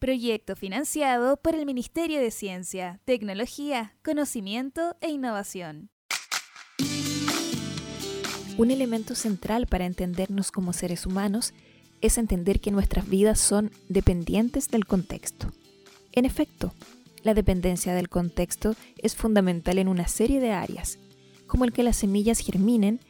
Proyecto 0.00 0.56
financiado 0.56 1.36
por 1.36 1.54
el 1.54 1.66
Ministerio 1.66 2.20
de 2.20 2.30
Ciencia, 2.30 3.02
Tecnología, 3.04 3.98
Conocimiento 4.02 4.96
e 5.02 5.10
Innovación. 5.10 5.90
Un 8.56 8.70
elemento 8.70 9.14
central 9.14 9.66
para 9.66 9.84
entendernos 9.84 10.52
como 10.52 10.72
seres 10.72 11.04
humanos 11.04 11.52
es 12.00 12.16
entender 12.16 12.60
que 12.60 12.70
nuestras 12.70 13.10
vidas 13.10 13.38
son 13.38 13.72
dependientes 13.90 14.68
del 14.68 14.86
contexto. 14.86 15.52
En 16.12 16.24
efecto, 16.24 16.72
la 17.22 17.34
dependencia 17.34 17.92
del 17.92 18.08
contexto 18.08 18.76
es 18.96 19.14
fundamental 19.14 19.76
en 19.76 19.88
una 19.88 20.08
serie 20.08 20.40
de 20.40 20.52
áreas, 20.52 20.98
como 21.46 21.66
el 21.66 21.74
que 21.74 21.82
las 21.82 21.98
semillas 21.98 22.38
germinen, 22.38 23.00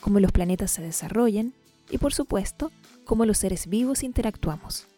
como 0.00 0.18
los 0.18 0.32
planetas 0.32 0.72
se 0.72 0.82
desarrollen 0.82 1.54
y, 1.88 1.98
por 1.98 2.12
supuesto, 2.12 2.72
cómo 3.04 3.24
los 3.24 3.38
seres 3.38 3.68
vivos 3.68 4.02
interactuamos. 4.02 4.89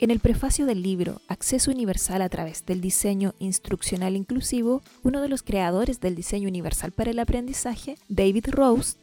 En 0.00 0.10
el 0.10 0.18
prefacio 0.18 0.64
del 0.64 0.82
libro 0.82 1.20
Acceso 1.28 1.70
Universal 1.70 2.22
a 2.22 2.30
través 2.30 2.64
del 2.64 2.80
diseño 2.80 3.34
instruccional 3.38 4.16
inclusivo, 4.16 4.80
uno 5.02 5.20
de 5.20 5.28
los 5.28 5.42
creadores 5.42 6.00
del 6.00 6.14
diseño 6.14 6.48
universal 6.48 6.90
para 6.90 7.10
el 7.10 7.18
aprendizaje, 7.18 7.98
David 8.08 8.46
Rose, 8.48 8.96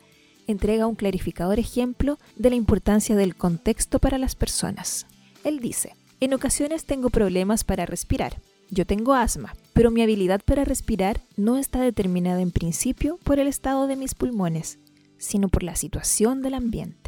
entrega 0.47 0.87
un 0.87 0.95
clarificador 0.95 1.59
ejemplo 1.59 2.17
de 2.35 2.49
la 2.49 2.55
importancia 2.55 3.15
del 3.15 3.35
contexto 3.35 3.99
para 3.99 4.17
las 4.17 4.33
personas. 4.33 5.05
Él 5.43 5.59
dice, 5.59 5.93
en 6.19 6.33
ocasiones 6.33 6.85
tengo 6.85 7.11
problemas 7.11 7.63
para 7.63 7.85
respirar. 7.85 8.41
Yo 8.71 8.87
tengo 8.87 9.13
asma, 9.13 9.55
pero 9.73 9.91
mi 9.91 10.01
habilidad 10.01 10.41
para 10.43 10.65
respirar 10.65 11.21
no 11.35 11.57
está 11.57 11.79
determinada 11.79 12.41
en 12.41 12.49
principio 12.49 13.19
por 13.23 13.37
el 13.37 13.47
estado 13.47 13.85
de 13.85 13.97
mis 13.97 14.15
pulmones, 14.15 14.79
sino 15.19 15.47
por 15.47 15.61
la 15.61 15.75
situación 15.75 16.41
del 16.41 16.55
ambiente. 16.55 17.06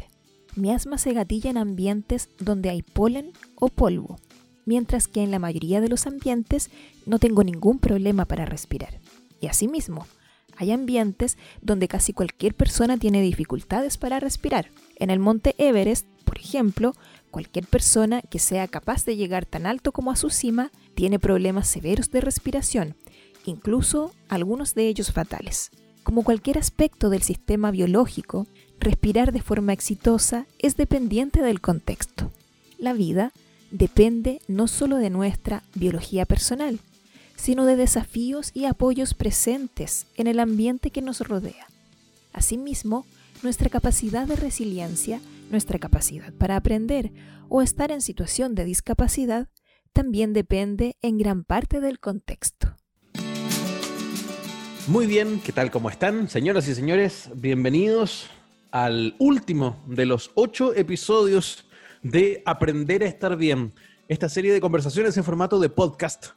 Mi 0.56 0.72
asma 0.72 0.98
se 0.98 1.12
gatilla 1.12 1.50
en 1.50 1.58
ambientes 1.58 2.28
donde 2.38 2.70
hay 2.70 2.82
polen 2.82 3.32
o 3.54 3.68
polvo, 3.68 4.18
mientras 4.66 5.06
que 5.08 5.22
en 5.22 5.30
la 5.30 5.38
mayoría 5.38 5.80
de 5.80 5.88
los 5.88 6.06
ambientes 6.06 6.70
no 7.06 7.18
tengo 7.18 7.44
ningún 7.44 7.78
problema 7.78 8.24
para 8.24 8.46
respirar. 8.46 9.00
Y 9.40 9.46
asimismo, 9.46 10.06
hay 10.56 10.72
ambientes 10.72 11.38
donde 11.62 11.88
casi 11.88 12.12
cualquier 12.12 12.54
persona 12.54 12.98
tiene 12.98 13.22
dificultades 13.22 13.96
para 13.96 14.20
respirar. 14.20 14.68
En 14.96 15.08
el 15.08 15.18
monte 15.18 15.54
Everest, 15.56 16.06
por 16.24 16.38
ejemplo, 16.38 16.94
cualquier 17.30 17.66
persona 17.66 18.20
que 18.20 18.38
sea 18.38 18.68
capaz 18.68 19.04
de 19.04 19.16
llegar 19.16 19.46
tan 19.46 19.64
alto 19.64 19.92
como 19.92 20.10
a 20.10 20.16
su 20.16 20.30
cima 20.30 20.70
tiene 20.94 21.18
problemas 21.18 21.66
severos 21.68 22.10
de 22.10 22.20
respiración, 22.20 22.94
incluso 23.46 24.12
algunos 24.28 24.74
de 24.74 24.88
ellos 24.88 25.12
fatales. 25.12 25.70
Como 26.02 26.24
cualquier 26.24 26.58
aspecto 26.58 27.08
del 27.08 27.22
sistema 27.22 27.70
biológico, 27.70 28.46
respirar 28.80 29.32
de 29.32 29.42
forma 29.42 29.72
exitosa 29.72 30.46
es 30.58 30.76
dependiente 30.76 31.42
del 31.42 31.60
contexto. 31.60 32.32
La 32.78 32.94
vida 32.94 33.32
depende 33.70 34.40
no 34.48 34.66
solo 34.66 34.96
de 34.96 35.10
nuestra 35.10 35.62
biología 35.74 36.24
personal, 36.24 36.80
sino 37.36 37.66
de 37.66 37.76
desafíos 37.76 38.50
y 38.54 38.64
apoyos 38.64 39.14
presentes 39.14 40.06
en 40.16 40.26
el 40.26 40.40
ambiente 40.40 40.90
que 40.90 41.02
nos 41.02 41.20
rodea. 41.20 41.66
Asimismo, 42.32 43.06
nuestra 43.42 43.68
capacidad 43.68 44.26
de 44.26 44.36
resiliencia, 44.36 45.20
nuestra 45.50 45.78
capacidad 45.78 46.32
para 46.32 46.56
aprender 46.56 47.12
o 47.48 47.62
estar 47.62 47.90
en 47.90 48.00
situación 48.00 48.54
de 48.54 48.64
discapacidad 48.64 49.48
también 49.92 50.32
depende 50.32 50.96
en 51.02 51.18
gran 51.18 51.44
parte 51.44 51.80
del 51.80 51.98
contexto. 51.98 52.76
Muy 54.86 55.06
bien, 55.06 55.40
¿qué 55.44 55.52
tal? 55.52 55.70
¿Cómo 55.70 55.90
están? 55.90 56.28
Señoras 56.28 56.66
y 56.68 56.74
señores, 56.74 57.28
bienvenidos 57.34 58.30
al 58.70 59.16
último 59.18 59.82
de 59.86 60.06
los 60.06 60.30
ocho 60.34 60.74
episodios 60.74 61.66
de 62.02 62.42
Aprender 62.46 63.02
a 63.02 63.06
estar 63.06 63.36
bien, 63.36 63.72
esta 64.08 64.28
serie 64.28 64.52
de 64.52 64.60
conversaciones 64.60 65.16
en 65.16 65.24
formato 65.24 65.58
de 65.58 65.68
podcast 65.68 66.28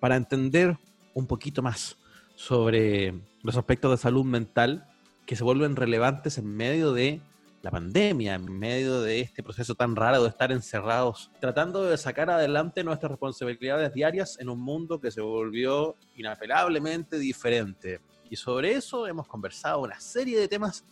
para 0.00 0.16
entender 0.16 0.78
un 1.14 1.26
poquito 1.26 1.62
más 1.62 1.96
sobre 2.34 3.14
los 3.42 3.56
aspectos 3.56 3.90
de 3.90 3.96
salud 3.96 4.24
mental 4.24 4.86
que 5.26 5.36
se 5.36 5.44
vuelven 5.44 5.76
relevantes 5.76 6.38
en 6.38 6.46
medio 6.46 6.92
de 6.92 7.20
la 7.62 7.70
pandemia, 7.70 8.34
en 8.34 8.58
medio 8.58 9.00
de 9.00 9.20
este 9.20 9.42
proceso 9.42 9.74
tan 9.74 9.96
raro 9.96 10.22
de 10.22 10.28
estar 10.28 10.52
encerrados, 10.52 11.30
tratando 11.40 11.84
de 11.84 11.96
sacar 11.96 12.30
adelante 12.30 12.84
nuestras 12.84 13.10
responsabilidades 13.10 13.92
diarias 13.92 14.38
en 14.38 14.48
un 14.48 14.60
mundo 14.60 15.00
que 15.00 15.10
se 15.10 15.20
volvió 15.20 15.96
inapelablemente 16.16 17.18
diferente. 17.18 18.00
Y 18.30 18.36
sobre 18.36 18.72
eso 18.72 19.06
hemos 19.06 19.26
conversado 19.26 19.80
una 19.80 19.98
serie 19.98 20.38
de 20.38 20.46
temas 20.46 20.84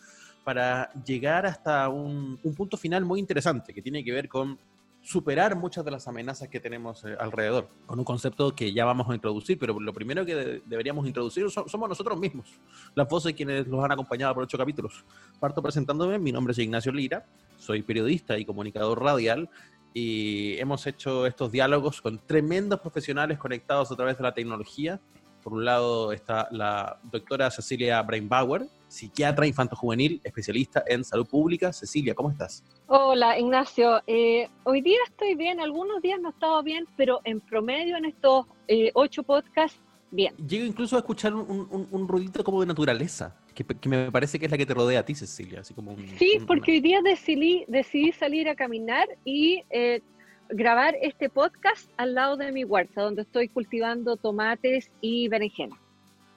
para 0.45 0.93
llegar 1.05 1.47
hasta 1.47 1.89
un, 1.89 2.39
un 2.43 2.55
punto 2.55 2.77
final 2.77 3.05
muy 3.05 3.19
interesante 3.19 3.73
que 3.73 3.83
tiene 3.83 4.05
que 4.05 4.13
ver 4.13 4.29
con 4.29 4.59
superar 5.05 5.55
muchas 5.55 5.85
de 5.85 5.91
las 5.91 6.09
amenazas 6.09 6.49
que 6.49 6.59
tenemos 6.59 7.05
eh, 7.05 7.15
alrededor, 7.21 7.69
con 7.87 7.99
un 7.99 8.05
concepto 8.07 8.55
que 8.55 8.73
ya 8.73 8.87
vamos 8.87 9.09
a 9.11 9.15
introducir, 9.15 9.59
pero 9.59 9.79
lo 9.79 9.93
primero 9.93 10.25
que 10.25 10.63
deberíamos 10.65 11.07
introducir 11.07 11.51
somos 11.51 11.89
nosotros 11.89 12.19
mismos, 12.19 12.47
las 12.95 13.07
voces 13.07 13.35
quienes 13.35 13.67
nos 13.67 13.85
han 13.85 13.93
acompañado 13.93 14.33
por 14.35 14.45
ocho 14.45 14.57
capítulos. 14.57 15.05
Parto 15.39 15.63
presentándome, 15.63 16.19
mi 16.19 16.33
nombre 16.33 16.53
es 16.53 16.59
Ignacio 16.59 16.91
Lira, 16.91 17.27
soy 17.59 17.83
periodista 17.83 18.39
y 18.39 18.47
comunicador 18.47 19.03
radial 19.03 19.51
y 19.93 20.57
hemos 20.59 20.87
hecho 20.87 21.27
estos 21.27 21.53
diálogos 21.53 22.01
con 22.01 22.19
tremendos 22.19 22.81
profesionales 22.81 23.39
conectados 23.39 23.93
a 23.93 23.97
través 23.97 24.17
de 24.17 24.23
la 24.23 24.33
tecnología. 24.33 25.01
Por 25.43 25.53
un 25.53 25.67
lado 25.67 26.13
está 26.13 26.49
la 26.51 26.99
doctora 27.13 27.51
Cecilia 27.51 28.01
Brainbauer, 28.03 28.67
psiquiatra 28.95 29.47
infanto-juvenil, 29.47 30.21
especialista 30.23 30.85
en 30.87 31.05
salud 31.05 31.27
pública. 31.27 31.73
Cecilia, 31.73 32.15
¿cómo 32.15 32.31
estás? 32.31 32.63
Hola, 32.87 33.39
Ignacio. 33.39 34.01
Eh, 34.07 34.49
hoy 34.63 34.81
día 34.81 34.99
estoy 35.09 35.35
bien, 35.35 35.61
algunos 35.61 36.01
días 36.01 36.21
no 36.21 36.29
he 36.29 36.33
estado 36.33 36.63
bien, 36.63 36.87
pero 36.97 37.21
en 37.25 37.41
promedio 37.41 37.97
en 37.97 38.05
estos 38.05 38.47
eh, 38.69 38.91
ocho 38.95 39.23
podcasts, 39.23 39.81
bien. 40.11 40.35
Llego 40.37 40.65
incluso 40.65 40.95
a 40.97 41.01
escuchar 41.01 41.35
un, 41.35 41.89
un, 41.91 42.09
ruidito 42.09 42.45
como 42.45 42.61
de 42.61 42.67
naturaleza, 42.67 43.37
que, 43.53 43.65
me 43.89 44.13
parece 44.13 44.39
que 44.39 44.47
es 44.47 44.51
la 44.51 44.57
que 44.57 44.67
te 44.67 44.75
rodea 44.75 45.01
a 45.01 45.05
ti, 45.05 45.15
Cecilia. 45.15 45.61
Así 45.61 45.75
como 45.75 45.97
sí, 46.19 46.39
porque 46.47 46.73
hoy 46.73 46.81
día 46.81 47.03
decidí, 47.03 47.65
decidí 47.67 48.13
salir 48.13 48.49
a 48.49 48.55
caminar 48.55 49.09
y 49.25 49.65
eh, 49.71 50.03
grabar 50.51 50.95
este 51.03 51.29
podcast 51.29 51.91
al 51.97 52.15
lado 52.15 52.37
de 52.37 52.53
mi 52.53 52.63
huerta, 52.63 53.03
donde 53.03 53.23
estoy 53.23 53.49
cultivando 53.49 54.17
tomates 54.17 54.91
y 55.01 55.27
berenjena. 55.29 55.77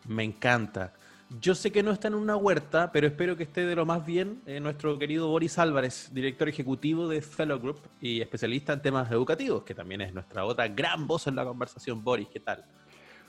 Me 0.07 0.23
encanta. 0.23 0.93
Yo 1.29 1.55
sé 1.55 1.73
que 1.73 1.83
no 1.83 1.91
está 1.91 2.07
en 2.07 2.15
una 2.15 2.37
huerta, 2.37 2.89
pero 2.93 3.05
espero 3.05 3.35
que 3.35 3.43
esté 3.43 3.65
de 3.65 3.75
lo 3.75 3.85
más 3.85 4.05
bien 4.05 4.41
eh, 4.45 4.61
nuestro 4.61 4.97
querido 4.97 5.27
Boris 5.27 5.59
Álvarez, 5.59 6.09
director 6.13 6.47
ejecutivo 6.47 7.09
de 7.09 7.21
Fellow 7.21 7.59
Group 7.59 7.79
y 7.99 8.21
especialista 8.21 8.71
en 8.71 8.81
temas 8.81 9.11
educativos, 9.11 9.63
que 9.63 9.75
también 9.75 9.99
es 9.99 10.13
nuestra 10.13 10.45
otra 10.45 10.69
gran 10.69 11.05
voz 11.05 11.27
en 11.27 11.35
la 11.35 11.43
conversación. 11.43 12.01
Boris, 12.01 12.29
¿qué 12.31 12.39
tal? 12.39 12.63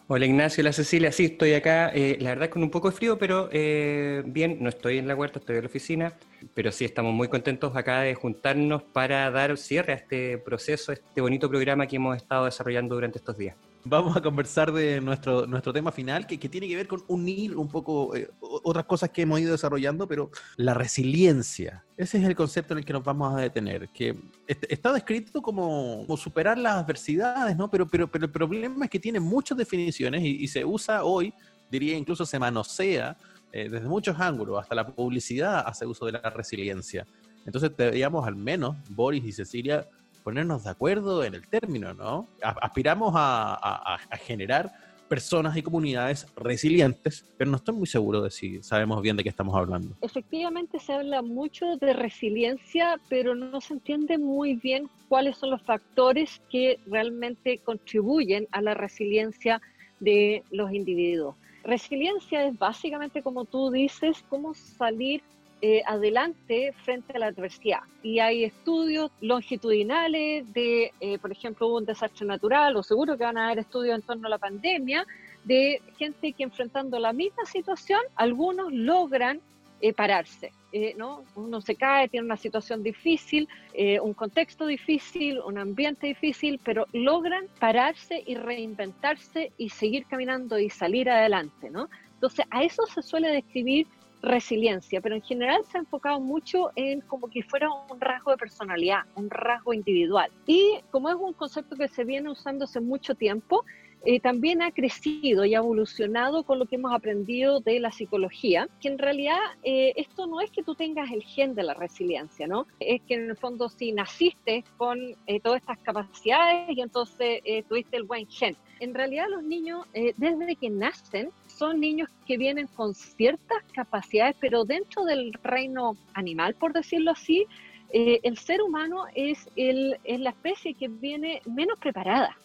Hola 0.07 0.27
Ignacio, 0.27 0.63
la 0.63 0.73
Cecilia, 0.73 1.11
sí, 1.11 1.25
estoy 1.25 1.55
acá, 1.55 1.91
eh, 1.93 2.17
la 2.21 2.31
verdad 2.31 2.49
con 2.49 2.63
un 2.63 2.71
poco 2.71 2.89
de 2.89 2.97
frío, 2.97 3.19
pero 3.19 3.49
eh, 3.51 4.23
bien, 4.25 4.59
no 4.61 4.69
estoy 4.69 4.99
en 4.99 5.09
la 5.09 5.17
huerta, 5.17 5.41
estoy 5.41 5.57
en 5.57 5.63
la 5.63 5.69
oficina, 5.69 6.13
pero 6.55 6.71
sí 6.71 6.85
estamos 6.85 7.13
muy 7.13 7.27
contentos 7.27 7.75
acá 7.75 8.03
de 8.03 8.15
juntarnos 8.15 8.85
para 8.85 9.29
dar 9.33 9.59
cierre 9.59 9.93
a 9.93 9.97
este 9.97 10.39
proceso, 10.39 10.93
a 10.93 10.95
este 10.95 11.21
bonito 11.21 11.51
programa 11.51 11.89
que 11.89 11.97
hemos 11.97 12.17
estado 12.17 12.45
desarrollando 12.45 12.95
durante 12.95 13.19
estos 13.19 13.37
días 13.37 13.57
vamos 13.85 14.17
a 14.17 14.21
conversar 14.21 14.73
de 14.73 15.01
nuestro, 15.01 15.47
nuestro 15.47 15.73
tema 15.73 15.93
final, 15.93 16.27
que, 16.27 16.39
que 16.39 16.49
tiene 16.49 16.69
que 16.69 16.77
ver 16.77 16.87
con 16.87 17.03
unir 17.09 17.57
un 17.57 17.69
poco 17.69 18.15
eh, 18.15 18.31
otras 18.41 18.85
cosas 18.85 19.11
que 19.11 19.23
hemos 19.23 19.41
ido 19.41 19.53
desarrollando, 19.53 20.07
pero 20.07 20.31
la 20.57 20.75
resiliencia. 20.75 21.85
Ese 21.97 22.19
es 22.19 22.25
el 22.25 22.37
concepto 22.37 22.75
en 22.75 22.79
el 22.79 22.85
que 22.85 22.93
nos 22.93 23.05
vamos 23.05 23.35
a 23.35 23.41
detener, 23.41 23.89
que 23.89 24.17
está 24.47 24.93
descrito 24.93 25.43
como, 25.43 26.07
superar 26.17 26.59
las 26.59 26.75
adversidades, 26.75 27.57
¿no? 27.57 27.71
Pero, 27.71 27.87
pero, 27.87 28.09
pero 28.09 28.27
el 28.27 28.33
problema 28.33 28.85
es 28.85 28.91
que 28.91 29.01
tiene 29.01 29.21
muchas 29.21 29.57
definiciones 29.57 30.23
y, 30.25 30.49
se 30.49 30.65
usa 30.65 31.05
hoy, 31.05 31.33
diría 31.71 31.97
incluso 31.97 32.25
se 32.25 32.39
manosea 32.39 33.17
eh, 33.53 33.69
desde 33.69 33.87
muchos 33.87 34.19
ángulos, 34.19 34.61
hasta 34.61 34.75
la 34.75 34.87
publicidad 34.87 35.65
hace 35.67 35.87
uso 35.87 36.07
de 36.07 36.13
la 36.13 36.31
resiliencia. 36.31 37.07
Entonces 37.45 37.71
deberíamos 37.77 38.27
al 38.27 38.37
menos, 38.37 38.77
Boris 38.91 39.25
y 39.25 39.33
Cecilia, 39.33 39.87
ponernos 40.23 40.65
de 40.65 40.71
acuerdo 40.71 41.25
en 41.25 41.35
el 41.35 41.47
término, 41.49 41.95
¿no? 41.95 42.27
Aspiramos 42.43 43.13
a, 43.17 43.99
generar 44.27 44.71
personas 45.09 45.57
y 45.57 45.63
comunidades 45.63 46.27
resilientes, 46.37 47.25
pero 47.39 47.51
no 47.51 47.57
estoy 47.57 47.75
muy 47.75 47.87
seguro 47.87 48.21
de 48.21 48.31
si 48.31 48.63
sabemos 48.63 49.01
bien 49.01 49.17
de 49.17 49.23
qué 49.23 49.31
estamos 49.31 49.57
hablando. 49.57 49.97
Efectivamente 50.03 50.79
se 50.79 50.93
habla 50.93 51.23
mucho 51.23 51.77
de 51.79 51.95
resiliencia, 51.95 53.01
pero 53.09 53.35
no 53.35 53.61
se 53.63 53.75
entiende 53.75 54.19
muy 54.19 54.57
bien 54.57 54.91
cuáles 55.09 55.39
son 55.39 55.51
los 55.51 55.63
factores 55.63 56.43
que 56.51 56.79
realmente 56.87 57.59
contribuyen 57.59 58.47
a 58.53 58.61
la 58.61 58.75
resiliencia 58.75 59.63
de 59.99 60.43
los 60.51 60.73
individuos. 60.73 61.37
Resiliencia 61.65 62.47
es 62.47 62.59
básicamente, 62.59 63.23
como 63.23 63.45
tú 63.45 63.71
dices, 63.71 64.25
cómo 64.29 64.55
salir 64.55 65.23
eh, 65.61 65.83
adelante 65.87 66.73
frente 66.85 67.13
a 67.15 67.19
la 67.19 67.27
adversidad. 67.27 67.81
Y 68.03 68.21
hay 68.21 68.45
estudios 68.45 69.11
longitudinales 69.21 70.53
de, 70.53 70.93
eh, 71.01 71.19
por 71.19 71.33
ejemplo, 71.33 71.67
hubo 71.67 71.79
un 71.79 71.85
desastre 71.85 72.27
natural, 72.27 72.77
o 72.77 72.83
seguro 72.83 73.17
que 73.17 73.25
van 73.25 73.39
a 73.39 73.47
haber 73.47 73.61
estudios 73.61 73.97
en 73.97 74.03
torno 74.03 74.27
a 74.27 74.31
la 74.31 74.39
pandemia, 74.39 75.07
de 75.45 75.81
gente 75.99 76.33
que 76.33 76.45
enfrentando 76.45 76.99
la 76.99 77.13
misma 77.13 77.45
situación, 77.47 78.01
algunos 78.17 78.73
logran 78.73 79.41
eh, 79.81 79.93
pararse. 79.93 80.53
Eh, 80.73 80.95
¿no? 80.99 81.23
Uno 81.35 81.63
se 81.63 81.77
cae, 81.77 82.09
tiene 82.09 82.27
una 82.27 82.37
situación 82.37 82.83
difícil, 82.83 83.49
eh, 83.73 84.01
un 84.01 84.13
contexto 84.13 84.67
difícil, 84.67 85.41
un 85.41 85.57
ambiente 85.57 86.09
difícil, 86.09 86.61
pero 86.63 86.87
logran 86.93 87.47
pararse 87.59 88.23
y 88.27 88.35
reinventarse 88.35 89.53
y 89.57 89.71
seguir 89.71 90.05
caminando 90.07 90.59
y 90.59 90.69
salir 90.69 91.09
adelante. 91.09 91.71
¿no? 91.71 91.89
Entonces, 92.13 92.45
a 92.51 92.65
eso 92.65 92.85
se 92.87 93.01
suele 93.03 93.29
describir 93.31 93.87
resiliencia, 94.23 95.01
pero 95.01 95.15
en 95.15 95.23
general 95.23 95.63
se 95.71 95.79
ha 95.79 95.81
enfocado 95.81 96.21
mucho 96.21 96.71
en 96.77 97.01
como 97.03 97.29
que 97.29 97.43
fuera 97.43 97.69
un 97.71 98.01
rasgo 98.01 98.33
de 98.33 98.37
personalidad, 98.37 99.01
un 99.15 99.31
rasgo 99.31 99.73
individual. 99.73 100.31
Y 100.47 100.75
como 100.91 101.09
es 101.09 101.17
un 101.17 101.33
concepto 101.33 101.77
que 101.77 101.89
se 101.89 102.05
viene 102.05 102.31
usando 102.31 102.65
hace 102.65 102.81
mucho 102.81 103.15
tiempo, 103.15 103.65
eh, 104.05 104.21
también 104.21 104.63
ha 104.63 104.71
crecido 104.71 105.45
y 105.45 105.55
ha 105.55 105.59
evolucionado 105.59 106.45
con 106.45 106.59
lo 106.59 106.67
que 106.67 106.77
hemos 106.77 106.93
aprendido 106.93 107.61
de 107.61 107.81
la 107.81 107.91
psicología, 107.91 108.69
que 108.81 108.89
en 108.89 108.99
realidad 108.99 109.39
eh, 109.65 109.93
esto 109.97 110.27
no 110.27 110.41
es 110.41 110.51
que 110.51 110.63
tú 110.63 110.75
tengas 110.75 111.11
el 111.11 111.23
gen 111.25 111.55
de 111.55 111.65
la 111.65 111.75
resiliencia, 111.75 112.47
¿no? 112.47 112.67
Es 112.79 113.03
que 113.03 113.15
en 113.15 113.31
el 113.31 113.37
fondo 113.37 113.69
si 113.69 113.93
naciste 113.93 114.65
con 114.77 114.99
eh, 115.27 115.41
todas 115.41 115.61
estas 115.61 115.79
capacidades 115.79 116.77
y 116.77 116.81
entonces 116.81 117.43
tuviste 117.69 117.97
el 117.97 118.05
buen 118.05 118.27
gen. 118.29 118.57
En 118.81 118.95
realidad 118.95 119.27
los 119.29 119.43
niños, 119.43 119.87
desde 119.93 120.57
que 120.57 120.71
nacen, 120.71 121.31
son 121.47 121.81
niños 121.81 122.09
que 122.27 122.37
vienen 122.37 122.67
con 122.69 122.95
ciertas 122.95 123.63
capacidades, 123.73 124.37
pero 124.41 124.65
dentro 124.65 125.05
del 125.05 125.33
reino 125.43 125.97
animal, 126.15 126.55
por 126.55 126.73
decirlo 126.73 127.11
así, 127.11 127.47
el 127.91 128.39
ser 128.39 128.63
humano 128.63 129.05
es, 129.15 129.49
el, 129.57 129.99
es 130.05 130.21
la 130.21 130.31
especie 130.31 130.75
que 130.75 130.89
viene 130.89 131.43
menos 131.47 131.79
preparada. 131.79 132.37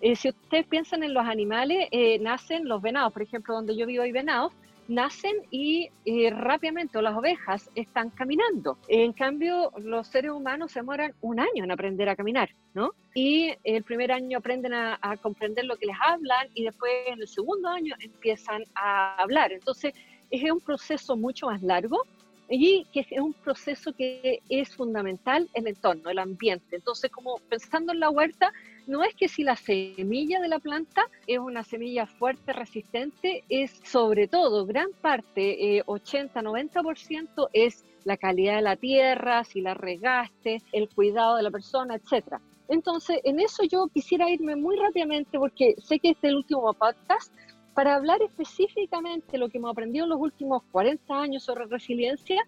Eh, 0.00 0.14
si 0.14 0.28
ustedes 0.28 0.66
piensan 0.66 1.02
en 1.02 1.14
los 1.14 1.24
animales, 1.24 1.88
eh, 1.90 2.18
nacen 2.18 2.68
los 2.68 2.82
venados, 2.82 3.12
por 3.12 3.22
ejemplo, 3.22 3.54
donde 3.54 3.76
yo 3.76 3.86
vivo 3.86 4.02
hay 4.02 4.12
venados, 4.12 4.52
nacen 4.88 5.36
y 5.50 5.90
rápidamente, 6.30 7.00
las 7.02 7.16
ovejas, 7.16 7.70
están 7.74 8.10
caminando. 8.10 8.78
En 8.88 9.12
cambio, 9.12 9.72
los 9.78 10.06
seres 10.06 10.30
humanos 10.30 10.72
se 10.72 10.80
demoran 10.80 11.12
un 11.20 11.40
año 11.40 11.64
en 11.64 11.70
aprender 11.70 12.08
a 12.08 12.16
caminar, 12.16 12.50
¿no? 12.74 12.92
Y 13.14 13.54
el 13.64 13.82
primer 13.82 14.12
año 14.12 14.38
aprenden 14.38 14.74
a, 14.74 14.98
a 15.00 15.16
comprender 15.16 15.64
lo 15.64 15.76
que 15.76 15.86
les 15.86 15.96
hablan 16.00 16.48
y 16.54 16.64
después 16.64 16.92
en 17.06 17.20
el 17.20 17.28
segundo 17.28 17.68
año 17.68 17.94
empiezan 18.00 18.62
a 18.74 19.16
hablar. 19.22 19.52
Entonces, 19.52 19.94
es 20.30 20.50
un 20.50 20.60
proceso 20.60 21.16
mucho 21.16 21.46
más 21.46 21.62
largo 21.62 22.02
y 22.48 22.84
que 22.92 23.00
es 23.00 23.20
un 23.20 23.32
proceso 23.32 23.92
que 23.92 24.40
es 24.48 24.74
fundamental 24.74 25.48
el 25.54 25.66
entorno, 25.66 26.10
el 26.10 26.18
ambiente. 26.18 26.76
Entonces, 26.76 27.10
como 27.10 27.38
pensando 27.48 27.92
en 27.92 28.00
la 28.00 28.10
huerta, 28.10 28.52
no 28.86 29.02
es 29.02 29.14
que 29.14 29.28
si 29.28 29.42
la 29.42 29.56
semilla 29.56 30.40
de 30.40 30.48
la 30.48 30.58
planta 30.58 31.02
es 31.26 31.38
una 31.38 31.64
semilla 31.64 32.06
fuerte, 32.06 32.52
resistente, 32.52 33.44
es 33.48 33.80
sobre 33.84 34.28
todo, 34.28 34.64
gran 34.66 34.90
parte, 35.00 35.82
80-90% 35.84 37.48
eh, 37.52 37.66
es 37.66 37.84
la 38.04 38.16
calidad 38.16 38.56
de 38.56 38.62
la 38.62 38.76
tierra, 38.76 39.44
si 39.44 39.60
la 39.60 39.74
regaste, 39.74 40.62
el 40.72 40.88
cuidado 40.88 41.36
de 41.36 41.42
la 41.42 41.50
persona, 41.50 41.96
etcétera. 41.96 42.40
Entonces, 42.68 43.20
en 43.24 43.40
eso 43.40 43.64
yo 43.64 43.88
quisiera 43.92 44.30
irme 44.30 44.56
muy 44.56 44.76
rápidamente 44.76 45.38
porque 45.38 45.74
sé 45.78 45.98
que 45.98 46.10
este 46.10 46.28
es 46.28 46.30
el 46.32 46.36
último 46.36 46.72
podcast 46.74 47.32
para 47.74 47.94
hablar 47.94 48.22
específicamente 48.22 49.38
lo 49.38 49.48
que 49.48 49.58
hemos 49.58 49.70
aprendido 49.70 50.04
en 50.04 50.10
los 50.10 50.20
últimos 50.20 50.62
40 50.72 51.20
años 51.20 51.44
sobre 51.44 51.66
resiliencia 51.66 52.42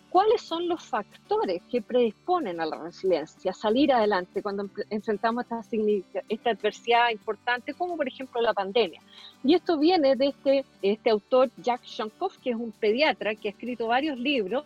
cuáles 0.00 0.42
son 0.42 0.68
los 0.68 0.82
factores 0.82 1.62
que 1.70 1.82
predisponen 1.82 2.60
a 2.60 2.66
la 2.66 2.78
resiliencia, 2.78 3.50
a 3.50 3.54
salir 3.54 3.92
adelante 3.92 4.42
cuando 4.42 4.68
enfrentamos 4.90 5.44
esta, 5.44 6.22
esta 6.28 6.50
adversidad 6.50 7.10
importante, 7.10 7.74
como 7.74 7.96
por 7.96 8.08
ejemplo 8.08 8.40
la 8.40 8.54
pandemia. 8.54 9.00
Y 9.42 9.54
esto 9.54 9.78
viene 9.78 10.16
de 10.16 10.28
este, 10.28 10.64
este 10.80 11.10
autor 11.10 11.50
Jack 11.58 11.82
Shankoff, 11.84 12.38
que 12.38 12.50
es 12.50 12.56
un 12.56 12.72
pediatra 12.72 13.34
que 13.34 13.48
ha 13.48 13.50
escrito 13.50 13.88
varios 13.88 14.18
libros. 14.18 14.64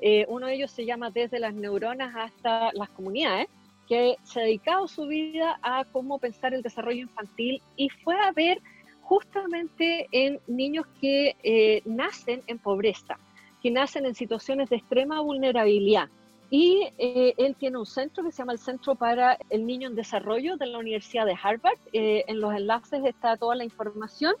Eh, 0.00 0.26
uno 0.28 0.46
de 0.46 0.54
ellos 0.54 0.70
se 0.70 0.84
llama 0.84 1.10
Desde 1.10 1.38
las 1.38 1.54
neuronas 1.54 2.14
hasta 2.14 2.70
las 2.74 2.90
comunidades, 2.90 3.48
que 3.88 4.16
se 4.22 4.40
ha 4.40 4.42
dedicado 4.42 4.86
su 4.86 5.06
vida 5.06 5.58
a 5.62 5.84
cómo 5.92 6.18
pensar 6.18 6.52
el 6.52 6.62
desarrollo 6.62 7.00
infantil 7.00 7.62
y 7.76 7.88
fue 7.88 8.14
a 8.20 8.32
ver 8.32 8.60
justamente 9.00 10.08
en 10.12 10.40
niños 10.46 10.86
que 11.00 11.34
eh, 11.42 11.80
nacen 11.86 12.42
en 12.46 12.58
pobreza 12.58 13.18
que 13.62 13.70
nacen 13.70 14.06
en 14.06 14.14
situaciones 14.14 14.68
de 14.70 14.76
extrema 14.76 15.20
vulnerabilidad. 15.20 16.08
Y 16.50 16.88
eh, 16.96 17.34
él 17.36 17.56
tiene 17.56 17.78
un 17.78 17.86
centro 17.86 18.24
que 18.24 18.32
se 18.32 18.38
llama 18.38 18.52
el 18.52 18.58
Centro 18.58 18.94
para 18.94 19.38
el 19.50 19.66
Niño 19.66 19.88
en 19.88 19.94
Desarrollo 19.94 20.56
de 20.56 20.66
la 20.66 20.78
Universidad 20.78 21.26
de 21.26 21.36
Harvard. 21.40 21.78
Eh, 21.92 22.24
en 22.26 22.40
los 22.40 22.54
enlaces 22.54 23.04
está 23.04 23.36
toda 23.36 23.54
la 23.54 23.64
información. 23.64 24.34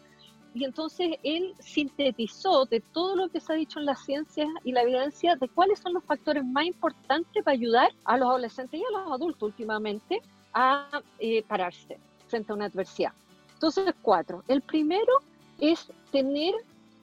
Y 0.54 0.64
entonces 0.64 1.16
él 1.22 1.54
sintetizó 1.58 2.64
de 2.64 2.80
todo 2.80 3.14
lo 3.14 3.28
que 3.28 3.40
se 3.40 3.52
ha 3.52 3.56
dicho 3.56 3.78
en 3.78 3.84
la 3.84 3.94
ciencia 3.94 4.46
y 4.64 4.72
la 4.72 4.82
evidencia 4.82 5.36
de 5.36 5.48
cuáles 5.48 5.78
son 5.80 5.92
los 5.92 6.04
factores 6.04 6.44
más 6.44 6.64
importantes 6.64 7.44
para 7.44 7.54
ayudar 7.54 7.90
a 8.04 8.16
los 8.16 8.28
adolescentes 8.28 8.80
y 8.80 8.82
a 8.82 8.98
los 8.98 9.12
adultos 9.12 9.42
últimamente 9.42 10.22
a 10.54 11.02
eh, 11.18 11.42
pararse 11.46 11.98
frente 12.28 12.52
a 12.52 12.54
una 12.54 12.64
adversidad. 12.64 13.12
Entonces, 13.52 13.94
cuatro. 14.00 14.42
El 14.48 14.62
primero 14.62 15.12
es 15.60 15.92
tener 16.10 16.54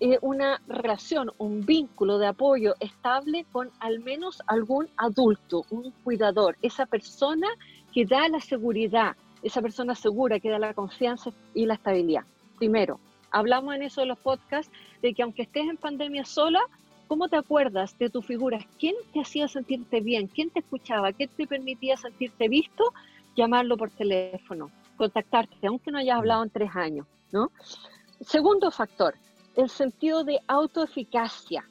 eh, 0.02 0.20
una 0.22 0.62
relación, 0.68 1.32
un 1.38 1.66
vínculo 1.66 2.18
de 2.18 2.28
apoyo 2.28 2.76
estable 2.82 3.46
con 3.52 3.72
al 3.80 4.00
menos 4.00 4.42
algún 4.46 4.90
adulto, 4.98 5.66
un 5.70 5.92
cuidador, 6.04 6.58
esa 6.62 6.86
persona 6.86 7.48
que 7.94 8.06
da 8.06 8.28
la 8.28 8.42
seguridad, 8.42 9.16
esa 9.42 9.62
persona 9.62 9.96
segura 9.96 10.42
que 10.42 10.50
da 10.50 10.60
la 10.60 10.74
confianza 10.74 11.32
y 11.54 11.66
la 11.66 11.76
estabilidad. 11.76 12.24
Primero, 12.58 13.00
hablamos 13.32 13.74
en 13.74 13.84
eso 13.84 14.02
de 14.02 14.08
los 14.08 14.20
podcasts, 14.20 14.72
de 15.02 15.14
que 15.14 15.24
aunque 15.24 15.44
estés 15.44 15.64
en 15.64 15.78
pandemia 15.78 16.26
sola, 16.26 16.60
¿cómo 17.08 17.30
te 17.30 17.38
acuerdas 17.38 17.98
de 17.98 18.10
tu 18.10 18.22
figura? 18.22 18.60
¿Quién 18.78 18.96
te 19.14 19.22
hacía 19.22 19.48
sentirte 19.48 20.02
bien? 20.02 20.28
¿Quién 20.28 20.50
te 20.50 20.60
escuchaba? 20.60 21.14
¿Quién 21.14 21.30
te 21.30 21.48
permitía 21.48 21.96
sentirte 21.96 22.50
visto? 22.50 22.84
Llamarlo 23.38 23.78
por 23.78 23.92
teléfono, 23.92 24.72
contactarte, 24.98 25.68
aunque 25.68 25.92
no 25.92 26.00
hayas 26.00 26.18
hablado 26.18 26.44
en 26.44 26.50
tres 26.50 26.76
años, 26.76 27.08
¿no? 27.32 27.50
Segundo 28.22 28.72
factor, 28.72 29.16
el 29.56 29.70
sentido 29.70 30.24
de 30.24 30.40
autoeficacia 30.48 31.66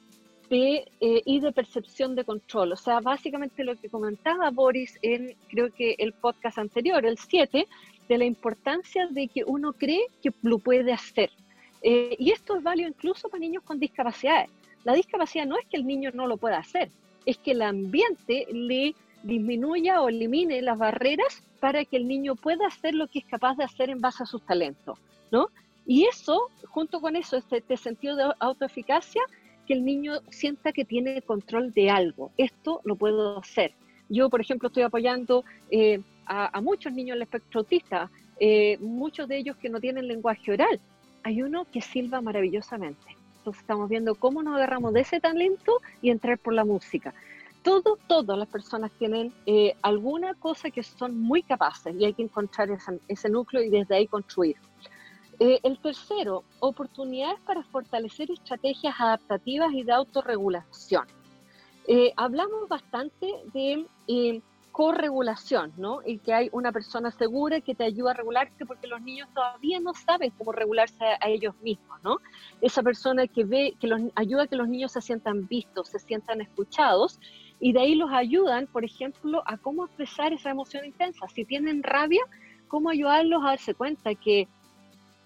eh, 0.49 0.85
y 0.99 1.39
de 1.39 1.51
percepción 1.51 2.15
de 2.15 2.23
control. 2.23 2.73
O 2.73 2.75
sea, 2.75 2.99
básicamente 2.99 3.63
lo 3.63 3.75
que 3.75 3.89
comentaba 3.89 4.51
Boris 4.51 4.97
en, 5.01 5.35
creo 5.49 5.73
que 5.73 5.95
el 5.97 6.13
podcast 6.13 6.59
anterior, 6.59 7.05
el 7.05 7.17
7, 7.17 7.67
de 8.07 8.17
la 8.17 8.25
importancia 8.25 9.07
de 9.07 9.27
que 9.27 9.43
uno 9.43 9.73
cree 9.73 10.05
que 10.21 10.31
lo 10.43 10.59
puede 10.59 10.93
hacer. 10.93 11.31
Eh, 11.81 12.15
y 12.19 12.31
esto 12.31 12.55
es 12.55 12.63
válido 12.63 12.89
incluso 12.89 13.27
para 13.29 13.39
niños 13.39 13.63
con 13.63 13.79
discapacidades. 13.79 14.49
La 14.83 14.93
discapacidad 14.93 15.45
no 15.45 15.57
es 15.57 15.65
que 15.65 15.77
el 15.77 15.87
niño 15.87 16.11
no 16.13 16.27
lo 16.27 16.37
pueda 16.37 16.57
hacer, 16.57 16.89
es 17.25 17.37
que 17.39 17.51
el 17.51 17.63
ambiente 17.63 18.45
le 18.51 18.93
disminuya 19.23 20.01
o 20.01 20.09
elimine 20.09 20.61
las 20.61 20.77
barreras 20.77 21.43
para 21.59 21.83
que 21.85 21.97
el 21.97 22.07
niño 22.07 22.35
pueda 22.35 22.67
hacer 22.67 22.93
lo 22.93 23.07
que 23.07 23.19
es 23.19 23.25
capaz 23.25 23.55
de 23.57 23.63
hacer 23.63 23.89
en 23.89 23.99
base 23.99 24.21
a 24.21 24.27
sus 24.27 24.45
talentos, 24.45 24.99
¿no? 25.31 25.49
Y 25.85 26.05
eso, 26.05 26.49
junto 26.69 26.99
con 26.99 27.15
eso, 27.15 27.37
este, 27.37 27.77
sentido 27.77 28.15
de 28.15 28.33
autoeficacia, 28.39 29.21
que 29.67 29.73
el 29.73 29.85
niño 29.85 30.19
sienta 30.29 30.71
que 30.71 30.85
tiene 30.85 31.21
control 31.21 31.73
de 31.73 31.89
algo. 31.89 32.31
Esto 32.37 32.81
lo 32.83 32.95
puedo 32.95 33.39
hacer. 33.39 33.73
Yo, 34.09 34.29
por 34.29 34.41
ejemplo, 34.41 34.67
estoy 34.67 34.83
apoyando 34.83 35.43
eh, 35.71 36.01
a, 36.25 36.59
muchos 36.61 36.93
niños 36.93 37.15
en 37.15 37.17
el 37.17 37.21
espectro 37.23 37.61
autista, 37.61 38.09
eh, 38.39 38.77
muchos 38.79 39.27
de 39.27 39.37
ellos 39.37 39.57
que 39.57 39.69
no 39.69 39.79
tienen 39.79 40.07
lenguaje 40.07 40.51
oral. 40.51 40.79
Hay 41.23 41.41
uno 41.41 41.65
que 41.71 41.81
silba 41.81 42.21
maravillosamente. 42.21 43.15
Entonces 43.37 43.61
estamos 43.61 43.89
viendo 43.89 44.15
cómo 44.15 44.41
nos 44.43 44.55
agarramos 44.55 44.93
de 44.93 45.01
ese 45.01 45.19
talento 45.19 45.79
y 46.01 46.09
entrar 46.09 46.37
por 46.37 46.53
la 46.53 46.65
música. 46.65 47.13
Todo, 47.63 47.97
todas 48.07 48.37
las 48.37 48.47
personas 48.47 48.91
tienen 48.99 49.33
eh, 49.47 49.75
alguna 49.81 50.35
cosa 50.35 50.69
que 50.69 50.83
son 50.83 51.19
muy 51.19 51.41
capaces 51.41 51.95
y 51.95 52.05
hay 52.05 52.13
que 52.13 52.23
encontrar 52.23 52.69
ese 53.07 53.29
núcleo 53.29 53.63
y 53.63 53.69
desde 53.69 53.95
ahí 53.95 54.07
construir. 54.07 54.55
Eh, 55.39 55.59
el 55.63 55.79
tercero, 55.79 56.43
oportunidades 56.59 57.39
para 57.41 57.63
fortalecer 57.63 58.31
estrategias 58.31 58.95
adaptativas 58.99 59.73
y 59.73 59.83
de 59.83 59.91
autorregulación. 59.91 61.05
Eh, 61.87 62.13
hablamos 62.15 62.69
bastante 62.69 63.27
de 63.53 63.85
eh, 64.07 64.41
corregulación, 64.71 65.73
¿no? 65.77 65.99
Y 66.05 66.19
que 66.19 66.33
hay 66.33 66.49
una 66.51 66.71
persona 66.71 67.11
segura 67.11 67.59
que 67.61 67.75
te 67.75 67.83
ayuda 67.83 68.11
a 68.11 68.13
regularte 68.13 68.65
porque 68.65 68.87
los 68.87 69.01
niños 69.01 69.27
todavía 69.33 69.79
no 69.79 69.93
saben 69.93 70.31
cómo 70.37 70.51
regularse 70.53 71.03
a, 71.03 71.29
ellos 71.29 71.53
mismos, 71.61 72.01
¿no? 72.01 72.17
Esa 72.61 72.81
persona 72.81 73.27
que 73.27 73.43
ve, 73.43 73.73
que 73.79 73.87
los 73.87 74.01
ayuda 74.15 74.43
a 74.43 74.47
que 74.47 74.55
los 74.55 74.69
niños 74.69 74.93
se 74.93 75.01
sientan 75.01 75.47
vistos, 75.47 75.89
se 75.89 75.99
sientan 75.99 76.41
escuchados 76.41 77.19
y 77.59 77.73
de 77.73 77.81
ahí 77.81 77.95
los 77.95 78.11
ayudan, 78.11 78.67
por 78.67 78.83
ejemplo, 78.85 79.43
a 79.45 79.57
cómo 79.57 79.85
expresar 79.85 80.33
esa 80.33 80.49
emoción 80.49 80.85
intensa. 80.85 81.27
Si 81.27 81.45
tienen 81.45 81.83
rabia, 81.83 82.23
cómo 82.67 82.89
ayudarlos 82.89 83.43
a 83.43 83.49
darse 83.49 83.73
cuenta 83.75 84.15
que 84.15 84.47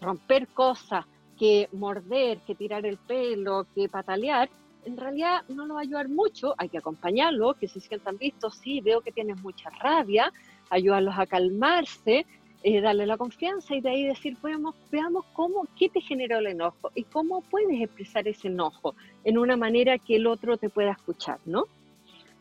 romper 0.01 0.47
cosas, 0.47 1.05
que 1.37 1.69
morder, 1.71 2.39
que 2.39 2.55
tirar 2.55 2.85
el 2.85 2.97
pelo, 2.97 3.65
que 3.73 3.87
patalear, 3.87 4.49
en 4.85 4.97
realidad 4.97 5.43
no 5.49 5.65
lo 5.65 5.75
va 5.75 5.81
a 5.81 5.83
ayudar 5.83 6.09
mucho, 6.09 6.53
hay 6.57 6.69
que 6.69 6.77
acompañarlo, 6.77 7.53
que 7.53 7.67
se 7.67 7.79
sientan 7.79 8.17
vistos, 8.17 8.55
sí, 8.55 8.81
veo 8.81 9.01
que 9.01 9.11
tienes 9.11 9.41
mucha 9.41 9.69
rabia, 9.69 10.31
ayudarlos 10.69 11.15
a 11.17 11.25
calmarse 11.25 12.25
eh, 12.61 12.81
darle 12.81 13.05
la 13.05 13.15
confianza 13.15 13.73
y 13.73 13.79
de 13.79 13.89
ahí 13.89 14.05
decir, 14.05 14.35
veamos, 14.43 14.75
veamos 14.91 15.23
cómo, 15.31 15.65
qué 15.77 15.87
te 15.87 16.01
generó 16.01 16.39
el 16.39 16.47
enojo 16.47 16.91
y 16.93 17.03
cómo 17.03 17.39
puedes 17.39 17.81
expresar 17.81 18.27
ese 18.27 18.49
enojo 18.49 18.95
en 19.23 19.37
una 19.37 19.55
manera 19.55 19.97
que 19.97 20.17
el 20.17 20.27
otro 20.27 20.57
te 20.57 20.69
pueda 20.69 20.91
escuchar, 20.91 21.39
¿no? 21.45 21.63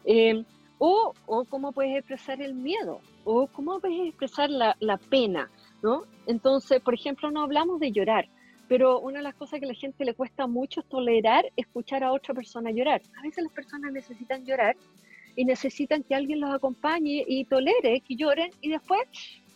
Eh, 0.05 0.43
o, 0.79 1.15
o, 1.27 1.45
cómo 1.45 1.71
puedes 1.71 1.97
expresar 1.97 2.43
el 2.43 2.55
miedo, 2.55 3.01
o 3.25 3.47
cómo 3.47 3.79
puedes 3.79 4.09
expresar 4.09 4.51
la, 4.51 4.77
la, 4.81 4.97
pena, 4.97 5.51
¿no? 5.83 6.05
Entonces, 6.27 6.81
por 6.81 6.95
ejemplo, 6.95 7.31
no 7.31 7.43
hablamos 7.43 7.81
de 7.81 7.93
llorar, 7.93 8.29
pero 8.69 9.01
una 9.01 9.19
de 9.19 9.25
las 9.25 9.35
cosas 9.35 9.61
que 9.61 9.67
a 9.67 9.69
la 9.69 9.75
gente 9.75 10.05
le 10.05 10.15
cuesta 10.15 10.47
mucho 10.47 10.81
es 10.81 10.87
tolerar 10.87 11.47
escuchar 11.57 12.05
a 12.05 12.13
otra 12.13 12.35
persona 12.35 12.71
llorar. 12.71 13.03
A 13.19 13.23
veces 13.23 13.45
las 13.45 13.53
personas 13.53 13.93
necesitan 13.93 14.45
llorar 14.45 14.77
y 15.37 15.45
necesitan 15.45 16.03
que 16.03 16.15
alguien 16.15 16.41
los 16.41 16.55
acompañe 16.55 17.25
y 17.27 17.45
tolere 17.45 18.01
que 18.01 18.17
lloren 18.17 18.51
y 18.61 18.71
después 18.71 19.01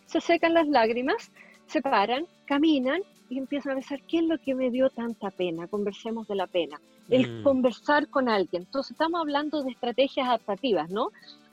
se 0.06 0.20
secan 0.20 0.54
las 0.54 0.68
lágrimas, 0.68 1.30
se 1.66 1.82
paran, 1.82 2.26
caminan 2.46 3.02
y 3.28 3.38
empiezan 3.38 3.72
a 3.72 3.74
pensar, 3.76 4.00
¿qué 4.02 4.18
es 4.18 4.24
lo 4.24 4.38
que 4.38 4.54
me 4.54 4.70
dio 4.70 4.90
tanta 4.90 5.30
pena? 5.30 5.66
Conversemos 5.66 6.28
de 6.28 6.34
la 6.34 6.46
pena. 6.46 6.80
El 7.08 7.40
mm. 7.40 7.42
conversar 7.42 8.08
con 8.08 8.28
alguien. 8.28 8.62
Entonces 8.62 8.92
estamos 8.92 9.20
hablando 9.20 9.62
de 9.62 9.70
estrategias 9.70 10.28
adaptativas, 10.28 10.90
¿no? 10.90 11.08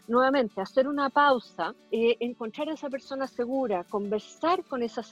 Nuevamente, 0.10 0.60
hacer 0.60 0.88
una 0.88 1.12
pausa, 1.12 1.76
eh, 1.92 2.18
encontrar 2.20 2.68
a 2.68 2.74
esa 2.74 2.90
persona 2.90 3.28
segura, 3.28 3.84
conversar 3.84 4.64
con 4.64 4.82
esa 4.82 5.04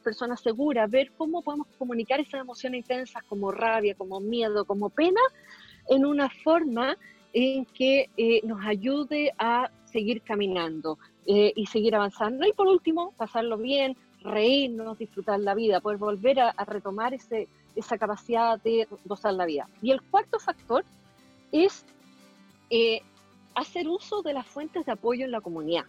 persona 0.00 0.36
segura, 0.36 0.86
ver 0.86 1.10
cómo 1.18 1.42
podemos 1.42 1.66
comunicar 1.76 2.20
esas 2.20 2.40
emociones 2.40 2.82
intensas 2.82 3.24
como 3.24 3.50
rabia, 3.50 3.96
como 3.96 4.20
miedo, 4.20 4.64
como 4.64 4.90
pena, 4.90 5.20
en 5.88 6.06
una 6.06 6.30
forma 6.30 6.96
en 7.32 7.64
que 7.66 8.08
eh, 8.16 8.42
nos 8.44 8.64
ayude 8.64 9.34
a 9.38 9.72
seguir 9.86 10.22
caminando, 10.22 10.98
eh, 11.26 11.52
y 11.56 11.66
seguir 11.66 11.96
avanzando. 11.96 12.46
Y 12.46 12.52
por 12.52 12.68
último, 12.68 13.12
pasarlo 13.16 13.58
bien, 13.58 13.96
reírnos, 14.22 14.98
disfrutar 14.98 15.40
la 15.40 15.56
vida, 15.56 15.80
poder 15.80 15.98
volver 15.98 16.38
a, 16.38 16.52
retomar 16.64 17.12
ese, 17.12 17.48
esa 17.74 17.98
capacidad 17.98 18.62
de 18.62 18.86
gozar 19.04 19.34
la 19.34 19.46
vida. 19.46 19.68
Y 19.82 19.90
el 19.90 20.00
cuarto 20.00 20.38
factor 20.38 20.84
es 21.50 21.84
hacer 23.54 23.88
uso 23.88 24.22
de 24.22 24.32
las 24.32 24.46
fuentes 24.46 24.86
de 24.86 24.92
apoyo 24.92 25.24
en 25.24 25.30
la 25.30 25.40
comunidad. 25.40 25.84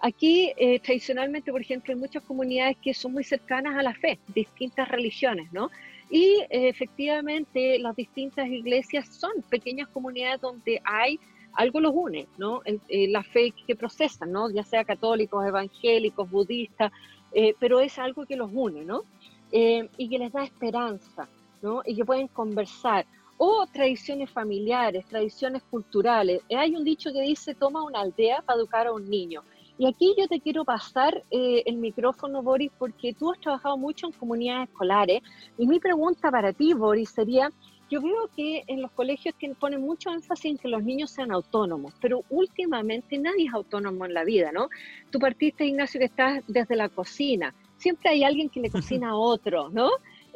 Aquí, 0.00 0.52
eh, 0.56 0.78
tradicionalmente, 0.78 1.50
por 1.50 1.60
ejemplo, 1.60 1.92
hay 1.92 1.98
muchas 1.98 2.22
comunidades 2.22 2.76
que 2.82 2.94
son 2.94 3.12
muy 3.12 3.24
cercanas 3.24 3.76
a 3.76 3.82
la 3.82 3.94
fe, 3.94 4.18
distintas 4.28 4.88
religiones, 4.88 5.52
¿no? 5.52 5.70
Y 6.10 6.44
efectivamente, 6.50 7.78
las 7.78 7.96
distintas 7.96 8.48
iglesias 8.48 9.08
son 9.08 9.42
pequeñas 9.50 9.88
comunidades 9.88 10.40
donde 10.40 10.80
hay 10.84 11.18
algo 11.58 11.80
los 11.80 11.92
une, 11.94 12.28
¿no? 12.38 12.62
Eh, 12.64 13.08
la 13.08 13.24
fe 13.24 13.52
que 13.66 13.74
procesan, 13.74 14.30
¿no? 14.30 14.48
Ya 14.48 14.62
sea 14.62 14.84
católicos, 14.84 15.44
evangélicos, 15.44 16.30
budistas, 16.30 16.92
eh, 17.32 17.54
pero 17.58 17.80
es 17.80 17.98
algo 17.98 18.24
que 18.26 18.36
los 18.36 18.50
une, 18.52 18.84
¿no? 18.84 19.02
Eh, 19.50 19.88
y 19.96 20.08
que 20.08 20.18
les 20.18 20.32
da 20.32 20.44
esperanza, 20.44 21.28
¿no? 21.60 21.82
Y 21.84 21.96
que 21.96 22.04
pueden 22.04 22.28
conversar. 22.28 23.06
O 23.38 23.66
tradiciones 23.72 24.30
familiares, 24.30 25.06
tradiciones 25.06 25.62
culturales. 25.62 26.42
Hay 26.54 26.74
un 26.76 26.84
dicho 26.84 27.12
que 27.12 27.22
dice, 27.22 27.54
toma 27.54 27.82
una 27.82 28.00
aldea 28.00 28.42
para 28.42 28.58
educar 28.58 28.86
a 28.88 28.92
un 28.92 29.08
niño. 29.08 29.42
Y 29.78 29.86
aquí 29.86 30.12
yo 30.18 30.26
te 30.26 30.40
quiero 30.40 30.64
pasar 30.64 31.22
el 31.30 31.76
micrófono, 31.76 32.42
Boris, 32.42 32.72
porque 32.76 33.14
tú 33.14 33.30
has 33.30 33.40
trabajado 33.40 33.76
mucho 33.76 34.06
en 34.06 34.12
comunidades 34.12 34.68
escolares. 34.68 35.22
Y 35.56 35.68
mi 35.68 35.78
pregunta 35.78 36.32
para 36.32 36.52
ti, 36.52 36.74
Boris, 36.74 37.10
sería, 37.10 37.52
yo 37.88 38.02
veo 38.02 38.28
que 38.34 38.64
en 38.66 38.82
los 38.82 38.90
colegios 38.90 39.36
ponen 39.60 39.80
mucho 39.80 40.10
énfasis 40.10 40.50
en 40.50 40.58
que 40.58 40.66
los 40.66 40.82
niños 40.82 41.10
sean 41.10 41.30
autónomos, 41.30 41.94
pero 42.00 42.24
últimamente 42.28 43.18
nadie 43.18 43.46
es 43.46 43.54
autónomo 43.54 44.04
en 44.04 44.14
la 44.14 44.24
vida, 44.24 44.50
¿no? 44.50 44.68
Tú 45.10 45.20
partiste, 45.20 45.64
Ignacio, 45.64 46.00
que 46.00 46.06
estás 46.06 46.42
desde 46.48 46.74
la 46.74 46.88
cocina. 46.88 47.54
Siempre 47.76 48.10
hay 48.10 48.24
alguien 48.24 48.48
que 48.48 48.60
le 48.60 48.70
cocina 48.70 49.10
a 49.10 49.16
otro, 49.16 49.70
¿no? 49.70 49.90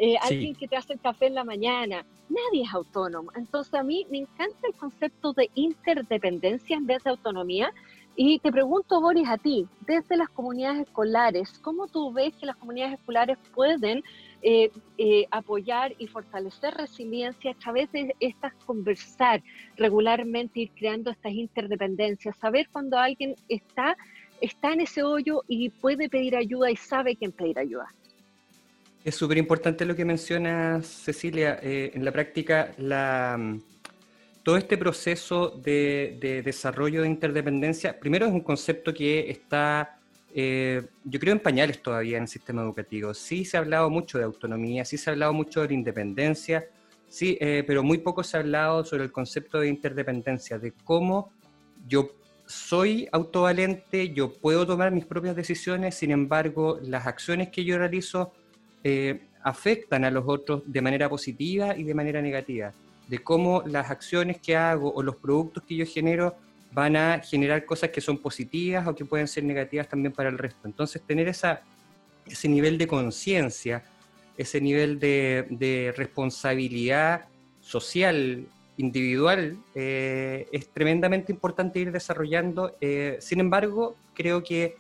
Eh, 0.05 0.17
alguien 0.21 0.57
que 0.57 0.67
te 0.67 0.77
hace 0.77 0.95
el 0.95 1.01
café 1.01 1.27
en 1.27 1.37
la 1.37 1.45
mañana. 1.45 2.05
Nadie 2.29 2.65
es 2.65 2.75
autónomo. 2.75 3.31
Entonces 3.37 3.73
a 3.73 3.85
mí 3.85 4.05
me 4.11 4.19
encanta 4.19 4.67
el 4.67 4.75
concepto 4.75 5.33
de 5.33 5.49
interdependencia 5.55 6.77
en 6.77 6.87
vez 6.87 7.05
de 7.05 7.11
autonomía. 7.11 7.73
Y 8.17 8.41
te 8.41 8.51
pregunto, 8.51 9.01
Boris, 9.01 9.29
a 9.29 9.39
ti, 9.39 9.65
desde 9.87 10.17
las 10.17 10.29
comunidades 10.29 10.89
escolares, 10.89 11.57
¿cómo 11.61 11.87
tú 11.87 12.13
ves 12.13 12.35
que 12.35 12.47
las 12.47 12.57
comunidades 12.57 12.99
escolares 12.99 13.39
pueden 13.55 14.03
eh, 14.43 14.73
eh, 14.99 15.29
apoyar 15.31 15.95
y 15.99 16.09
fortalecer 16.09 16.75
resiliencia 16.75 17.53
a 17.53 17.55
través 17.55 17.93
de 17.93 18.17
estas 18.19 18.55
conversar 18.67 19.41
regularmente, 19.77 20.63
ir 20.63 20.73
creando 20.73 21.13
estas 21.13 21.31
interdependencias, 21.31 22.37
saber 22.39 22.69
cuando 22.73 22.99
alguien 22.99 23.37
está, 23.49 23.97
está 24.41 24.73
en 24.73 24.81
ese 24.81 25.05
hoyo 25.05 25.45
y 25.47 25.71
puede 25.71 26.09
pedir 26.09 26.35
ayuda 26.35 26.73
y 26.73 26.77
sabe 26.77 27.15
quién 27.15 27.31
pedir 27.31 27.61
ayuda. 27.61 27.87
Es 29.05 29.17
súper 29.17 29.39
importante 29.39 29.85
lo 29.85 29.97
que 29.97 30.05
menciona 30.05 30.81
Cecilia. 30.83 31.59
Eh, 31.63 31.91
en 31.95 32.05
la 32.05 32.13
práctica, 32.13 32.73
la, 32.79 33.59
todo 34.43 34.57
este 34.57 34.77
proceso 34.79 35.51
de, 35.51 36.19
de, 36.21 36.43
desarrollo 36.43 37.03
de 37.03 37.09
interdependencia, 37.09 37.99
primero 37.99 38.27
es 38.27 38.33
un 38.33 38.41
concepto 38.41 38.95
que 38.95 39.31
está 39.31 39.99
eh, 40.35 40.83
yo 41.05 41.21
creo 41.21 41.33
en 41.33 41.41
pañales 41.41 41.83
todavía 41.83 42.17
en 42.17 42.23
el 42.23 42.29
sistema 42.29 42.63
educativo. 42.63 43.13
Sí 43.13 43.45
se 43.45 43.57
ha 43.57 43.61
hablado 43.61 43.91
mucho 43.91 44.19
de 44.19 44.25
autonomía, 44.25 44.85
sí 44.85 44.97
se 44.97 45.11
ha 45.11 45.13
hablado 45.13 45.33
mucho 45.33 45.67
de 45.67 45.75
independencia, 45.75 46.67
sí, 47.09 47.37
eh, 47.41 47.65
pero 47.67 47.83
muy 47.83 47.99
poco 47.99 48.23
se 48.23 48.37
ha 48.37 48.41
hablado 48.41 48.85
sobre 48.85 49.05
el 49.05 49.13
concepto 49.13 49.61
de 49.61 49.69
interdependencia, 49.69 50.59
de 50.59 50.73
cómo 50.85 51.31
yo 51.87 52.11
soy 52.47 53.09
autovalente, 53.13 54.13
yo 54.13 54.33
puedo 54.33 54.67
tomar 54.67 54.91
mis 54.91 55.05
propias 55.05 55.37
decisiones, 55.37 55.95
sin 55.95 56.11
embargo, 56.11 56.79
las 56.83 57.07
acciones 57.07 57.51
que 57.51 57.65
yo 57.65 57.79
realizo 57.79 58.33
eh, 58.85 59.23
afectan 59.43 60.05
a 60.05 60.11
los 60.11 60.25
otros 60.27 60.63
de 60.67 60.81
manera 60.81 61.09
positiva 61.09 61.77
y 61.77 61.83
de 61.83 61.95
manera 61.95 62.23
negativa, 62.23 62.73
de 63.09 63.19
cómo 63.19 63.63
las 63.67 63.91
acciones 63.91 64.41
que 64.41 64.57
hago 64.57 64.93
o 64.93 65.03
los 65.03 65.17
productos 65.17 65.63
que 65.65 65.77
yo 65.77 65.87
genero 65.87 66.37
van 66.73 66.97
a 66.97 67.21
generar 67.21 67.65
cosas 67.65 67.91
que 67.91 68.01
son 68.01 68.19
positivas 68.19 68.87
o 68.87 68.95
que 68.95 69.05
pueden 69.05 69.29
ser 69.29 69.45
negativas 69.45 69.89
también 69.89 70.13
para 70.13 70.31
el 70.31 70.39
resto. 70.39 70.61
Entonces, 70.65 71.03
tener 71.03 71.29
ese 71.29 72.49
nivel 72.49 72.79
de 72.79 72.87
conciencia, 72.87 73.85
ese 74.37 74.61
nivel 74.61 74.99
de, 74.99 75.93
responsabilidad 75.97 77.27
social, 77.61 78.47
individual, 78.79 79.59
eh, 79.75 80.49
es 80.51 80.69
tremendamente 80.69 81.31
importante 81.31 81.79
ir 81.79 81.93
desarrollando. 81.93 82.75
Eh, 82.81 83.19
sin 83.21 83.41
embargo, 83.41 83.97
creo 84.15 84.43
que 84.43 84.77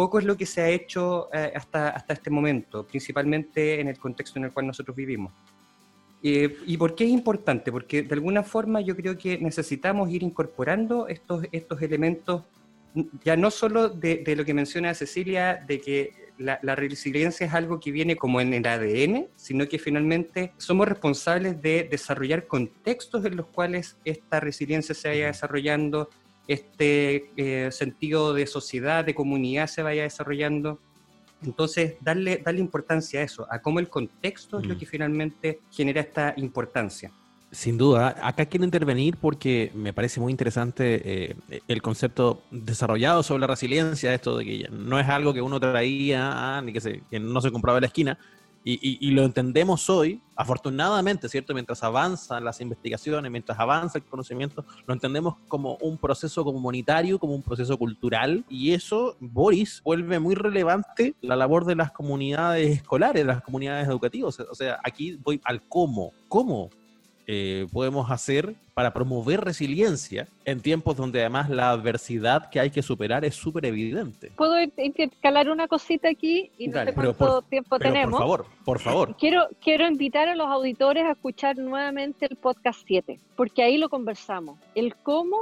poco 0.00 0.18
es 0.18 0.24
lo 0.24 0.34
que 0.34 0.46
se 0.46 0.62
ha 0.62 0.68
hecho 0.70 1.28
eh, 1.30 1.52
hasta, 1.54 1.90
hasta 1.90 2.14
este 2.14 2.30
momento, 2.30 2.86
principalmente 2.86 3.80
en 3.82 3.88
el 3.88 3.98
contexto 3.98 4.38
en 4.38 4.46
el 4.46 4.50
cual 4.50 4.66
nosotros 4.66 4.96
vivimos. 4.96 5.30
Eh, 6.22 6.56
¿Y 6.64 6.78
por 6.78 6.94
qué 6.94 7.04
es 7.04 7.10
importante? 7.10 7.70
Porque 7.70 8.02
de 8.02 8.14
alguna 8.14 8.42
forma 8.42 8.80
yo 8.80 8.96
creo 8.96 9.18
que 9.18 9.36
necesitamos 9.36 10.08
ir 10.10 10.22
incorporando 10.22 11.06
estos, 11.06 11.44
estos 11.52 11.82
elementos, 11.82 12.44
ya 13.22 13.36
no 13.36 13.50
solo 13.50 13.90
de, 13.90 14.34
lo 14.34 14.42
que 14.46 14.54
menciona 14.54 14.94
Cecilia, 14.94 15.62
de 15.68 15.82
que 15.82 16.12
la, 16.38 16.74
resiliencia 16.74 17.46
es 17.46 17.52
algo 17.52 17.78
que 17.78 17.92
viene 17.92 18.16
como 18.16 18.40
en 18.40 18.54
el 18.54 18.66
ADN, 18.66 19.26
sino 19.36 19.68
que 19.68 19.78
finalmente 19.78 20.52
somos 20.56 20.88
responsables 20.88 21.60
de 21.60 21.86
desarrollar 21.90 22.46
contextos 22.46 23.22
en 23.26 23.36
los 23.36 23.48
cuales 23.48 23.98
esta 24.06 24.40
resiliencia 24.40 24.94
se 24.94 25.08
vaya 25.08 25.26
desarrollando, 25.26 26.08
este 26.52 27.30
eh, 27.36 27.70
sentido 27.70 28.34
de 28.34 28.44
sociedad, 28.46 29.04
de 29.04 29.14
comunidad 29.14 29.68
se 29.68 29.82
vaya 29.82 30.02
desarrollando. 30.02 30.80
Entonces, 31.44 31.94
darle, 32.00 32.38
darle 32.44 32.60
importancia 32.60 33.20
a 33.20 33.22
eso, 33.22 33.46
a 33.48 33.62
cómo 33.62 33.78
el 33.78 33.88
contexto 33.88 34.58
es 34.58 34.66
lo 34.66 34.74
mm. 34.74 34.78
que 34.78 34.86
finalmente 34.86 35.60
genera 35.70 36.00
esta 36.00 36.34
importancia. 36.36 37.12
Sin 37.52 37.78
duda, 37.78 38.16
acá 38.22 38.46
quiero 38.46 38.64
intervenir 38.64 39.16
porque 39.16 39.70
me 39.74 39.92
parece 39.92 40.20
muy 40.20 40.32
interesante 40.32 41.02
eh, 41.04 41.36
el 41.66 41.82
concepto 41.82 42.42
desarrollado 42.50 43.22
sobre 43.22 43.40
la 43.42 43.46
resiliencia, 43.46 44.12
esto 44.12 44.36
de 44.36 44.44
que 44.44 44.68
no 44.70 44.98
es 44.98 45.08
algo 45.08 45.32
que 45.32 45.42
uno 45.42 45.58
traía, 45.58 46.30
ah, 46.32 46.62
ni 46.62 46.72
que, 46.72 46.80
se, 46.80 47.02
que 47.10 47.20
no 47.20 47.40
se 47.40 47.50
compraba 47.50 47.78
en 47.78 47.82
la 47.82 47.88
esquina, 47.88 48.18
y, 48.62 49.10
lo 49.12 49.24
entendemos 49.24 49.88
hoy, 49.88 50.20
afortunadamente, 50.36 51.28
¿cierto? 51.28 51.54
Mientras 51.54 51.82
avanzan 51.82 52.44
las 52.44 52.60
investigaciones, 52.60 53.30
mientras 53.30 53.58
avanza 53.58 53.98
el 53.98 54.04
conocimiento, 54.04 54.64
lo 54.86 54.92
entendemos 54.94 55.36
como 55.48 55.76
un 55.80 55.96
proceso 55.96 56.44
comunitario, 56.44 57.18
como 57.18 57.34
un 57.34 57.42
proceso 57.42 57.78
cultural, 57.78 58.44
y 58.48 58.72
eso, 58.72 59.16
Boris, 59.20 59.80
vuelve 59.84 60.18
muy 60.18 60.34
relevante 60.34 61.14
la 61.22 61.36
labor 61.36 61.64
de 61.64 61.76
las 61.76 61.92
comunidades 61.92 62.70
escolares, 62.70 63.22
de 63.22 63.32
las 63.32 63.42
comunidades 63.42 63.88
educativas. 63.88 64.38
O 64.40 64.54
sea, 64.54 64.78
aquí 64.84 65.18
voy 65.22 65.40
al 65.44 65.66
cómo. 65.66 66.12
¿Cómo 66.28 66.70
eh, 67.32 67.68
podemos 67.72 68.10
hacer 68.10 68.56
para 68.74 68.92
promover 68.92 69.40
resiliencia 69.40 70.26
en 70.44 70.60
tiempos 70.60 70.96
donde 70.96 71.20
además 71.20 71.48
la 71.48 71.70
adversidad 71.70 72.50
que 72.50 72.58
hay 72.58 72.70
que 72.70 72.82
superar 72.82 73.24
es 73.24 73.36
súper 73.36 73.66
evidente. 73.66 74.32
¿Puedo 74.36 74.56
intercalar 74.60 75.48
una 75.48 75.68
cosita 75.68 76.08
aquí? 76.08 76.50
Y 76.58 76.66
no 76.66 76.84
sé 76.84 76.92
cuánto 76.92 77.42
tiempo 77.42 77.78
tenemos. 77.78 78.18
Por 78.18 78.20
favor, 78.20 78.46
por 78.64 78.78
favor. 78.80 79.16
Quiero, 79.20 79.46
quiero 79.62 79.86
invitar 79.86 80.28
a 80.28 80.34
los 80.34 80.48
auditores 80.48 81.04
a 81.04 81.12
escuchar 81.12 81.56
nuevamente 81.56 82.26
el 82.28 82.34
podcast 82.34 82.80
7, 82.84 83.20
porque 83.36 83.62
ahí 83.62 83.78
lo 83.78 83.88
conversamos. 83.88 84.58
El 84.74 84.96
cómo 84.96 85.36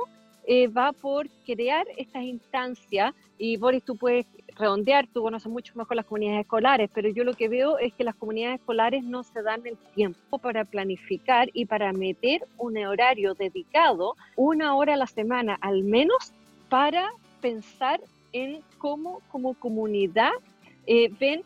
eh, 0.47 0.69
va 0.69 0.93
por 0.93 1.27
crear 1.47 1.87
estas 1.97 2.25
instancias, 2.25 3.15
y 3.39 3.57
Boris, 3.57 3.83
tú 3.83 3.97
puedes 3.97 4.27
redondear, 4.59 5.07
tú 5.07 5.23
conoces 5.23 5.51
mucho 5.51 5.73
mejor 5.77 5.97
las 5.97 6.07
comunidades 6.07 6.43
escolares, 6.43 6.91
pero 6.93 7.09
yo 7.09 7.25
lo 7.25 7.35
que 7.35 7.49
veo 7.49 7.79
es 7.79 7.93
que 7.95 8.05
las 8.05 8.15
comunidades 8.17 8.61
escolares 8.61 9.05
no 9.05 9.23
se 9.23 9.43
dan 9.43 9.67
el 9.67 9.77
tiempo 9.95 10.39
para 10.39 10.65
planificar 10.65 11.49
y 11.53 11.67
para 11.67 11.93
meter 11.93 12.43
un 12.57 12.77
horario 12.79 13.35
dedicado, 13.35 14.17
una 14.37 14.75
hora 14.75 14.95
a 14.95 14.97
la 14.97 15.07
semana 15.07 15.59
al 15.61 15.83
menos, 15.83 16.33
para 16.69 17.11
pensar 17.41 18.01
en 18.33 18.61
cómo 18.79 19.21
como 19.31 19.55
comunidad 19.55 20.33
eh, 20.87 21.11
ven 21.19 21.43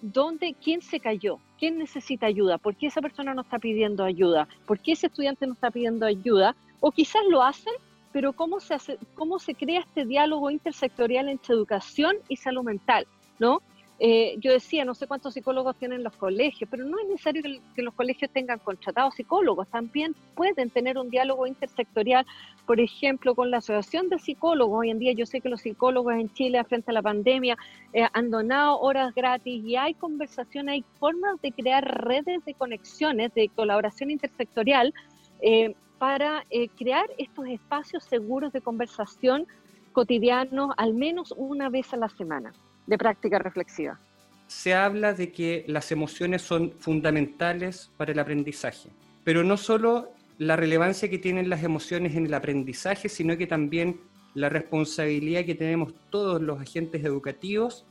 dónde, 0.00 0.54
quién 0.62 0.82
se 0.82 1.00
cayó, 1.00 1.38
quién 1.58 1.78
necesita 1.78 2.26
ayuda, 2.26 2.58
por 2.58 2.74
qué 2.74 2.86
esa 2.86 3.00
persona 3.00 3.34
no 3.34 3.42
está 3.42 3.58
pidiendo 3.58 4.04
ayuda, 4.04 4.48
por 4.66 4.78
qué 4.78 4.92
ese 4.92 5.06
estudiante 5.06 5.46
no 5.46 5.54
está 5.54 5.70
pidiendo 5.70 6.06
ayuda, 6.06 6.54
o 6.80 6.90
quizás 6.90 7.22
lo 7.30 7.42
hacen, 7.42 7.72
pero 8.14 8.32
cómo 8.32 8.60
se, 8.60 8.74
hace, 8.74 8.96
cómo 9.16 9.40
se 9.40 9.56
crea 9.56 9.80
este 9.80 10.04
diálogo 10.04 10.48
intersectorial 10.48 11.28
entre 11.28 11.52
educación 11.52 12.14
y 12.28 12.36
salud 12.36 12.62
mental, 12.62 13.08
¿no? 13.40 13.60
Eh, 13.98 14.36
yo 14.38 14.52
decía, 14.52 14.84
no 14.84 14.94
sé 14.94 15.08
cuántos 15.08 15.34
psicólogos 15.34 15.74
tienen 15.76 16.04
los 16.04 16.14
colegios, 16.14 16.70
pero 16.70 16.84
no 16.84 16.96
es 17.00 17.08
necesario 17.08 17.42
que, 17.42 17.82
los 17.82 17.92
colegios 17.94 18.30
tengan 18.30 18.60
contratados 18.60 19.16
psicólogos, 19.16 19.66
también 19.66 20.14
pueden 20.36 20.70
tener 20.70 20.96
un 20.96 21.10
diálogo 21.10 21.44
intersectorial, 21.48 22.24
por 22.66 22.78
ejemplo, 22.78 23.34
con 23.34 23.50
la 23.50 23.56
Asociación 23.56 24.08
de 24.08 24.20
Psicólogos. 24.20 24.78
Hoy 24.78 24.90
en 24.90 25.00
día 25.00 25.12
yo 25.12 25.26
sé 25.26 25.40
que 25.40 25.48
los 25.48 25.62
psicólogos 25.62 26.14
en 26.14 26.32
Chile, 26.34 26.62
frente 26.62 26.92
a 26.92 26.94
la 26.94 27.02
pandemia, 27.02 27.56
eh, 27.92 28.06
han 28.12 28.30
donado 28.30 28.78
horas 28.78 29.12
gratis 29.12 29.64
y 29.64 29.74
hay 29.74 29.94
conversación, 29.94 30.68
hay 30.68 30.84
formas 31.00 31.42
de 31.42 31.50
crear 31.50 31.84
redes 32.04 32.44
de 32.44 32.54
conexiones, 32.54 33.34
de 33.34 33.48
colaboración 33.48 34.12
intersectorial. 34.12 34.94
Eh, 35.40 35.74
para 36.04 36.44
crear 36.76 37.06
estos 37.16 37.46
espacios 37.46 38.04
seguros 38.04 38.52
de 38.52 38.60
conversación 38.60 39.46
cotidianos 39.92 40.74
al 40.76 40.92
menos 40.92 41.32
una 41.34 41.70
vez 41.70 41.94
a 41.94 41.96
la 41.96 42.10
semana 42.10 42.52
de 42.86 42.98
práctica 42.98 43.38
reflexiva. 43.38 43.98
Se 44.46 44.74
habla 44.74 45.14
de 45.14 45.32
que 45.32 45.64
las 45.66 45.90
emociones 45.92 46.42
son 46.42 46.72
fundamentales 46.72 47.90
para 47.96 48.12
el 48.12 48.18
aprendizaje, 48.18 48.90
pero 49.24 49.44
no 49.44 49.56
solo 49.56 50.10
la 50.36 50.56
relevancia 50.56 51.08
que 51.08 51.16
tienen 51.16 51.48
las 51.48 51.62
emociones 51.62 52.14
en 52.16 52.26
el 52.26 52.34
aprendizaje, 52.34 53.08
sino 53.08 53.38
que 53.38 53.46
también 53.46 53.98
la 54.34 54.50
responsabilidad 54.50 55.46
que 55.46 55.54
tenemos 55.54 55.94
todos 56.10 56.38
los 56.42 56.60
agentes 56.60 57.02
educativos 57.02 57.86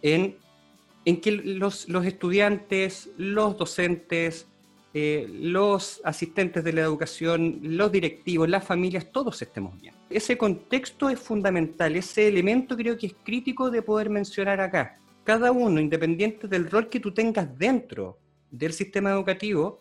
en, 0.00 0.38
en 1.04 1.20
que 1.20 1.32
los, 1.32 1.90
los, 1.90 2.06
estudiantes, 2.06 3.10
los 3.18 3.58
docentes, 3.58 4.46
eh, 4.94 5.28
los 5.32 6.00
asistentes 6.04 6.62
de 6.64 6.72
la 6.72 6.82
educación, 6.82 7.60
los 7.62 7.90
directivos, 7.90 8.48
las 8.48 8.64
familias, 8.64 9.10
todos 9.10 9.40
estemos 9.42 9.80
bien 9.80 9.94
ese 10.14 10.36
contexto 10.36 11.08
es 11.10 11.18
fundamental, 11.18 11.96
ese 11.96 12.28
elemento 12.28 12.76
creo 12.76 12.96
que 12.96 13.06
es 13.06 13.14
crítico 13.24 13.70
de 13.70 13.82
poder 13.82 14.10
mencionar 14.10 14.60
acá. 14.60 14.98
Cada 15.24 15.52
uno, 15.52 15.80
independiente 15.80 16.48
del 16.48 16.70
rol 16.70 16.88
que 16.88 17.00
tú 17.00 17.12
tengas 17.12 17.58
dentro 17.58 18.18
del 18.50 18.72
sistema 18.72 19.10
educativo, 19.10 19.80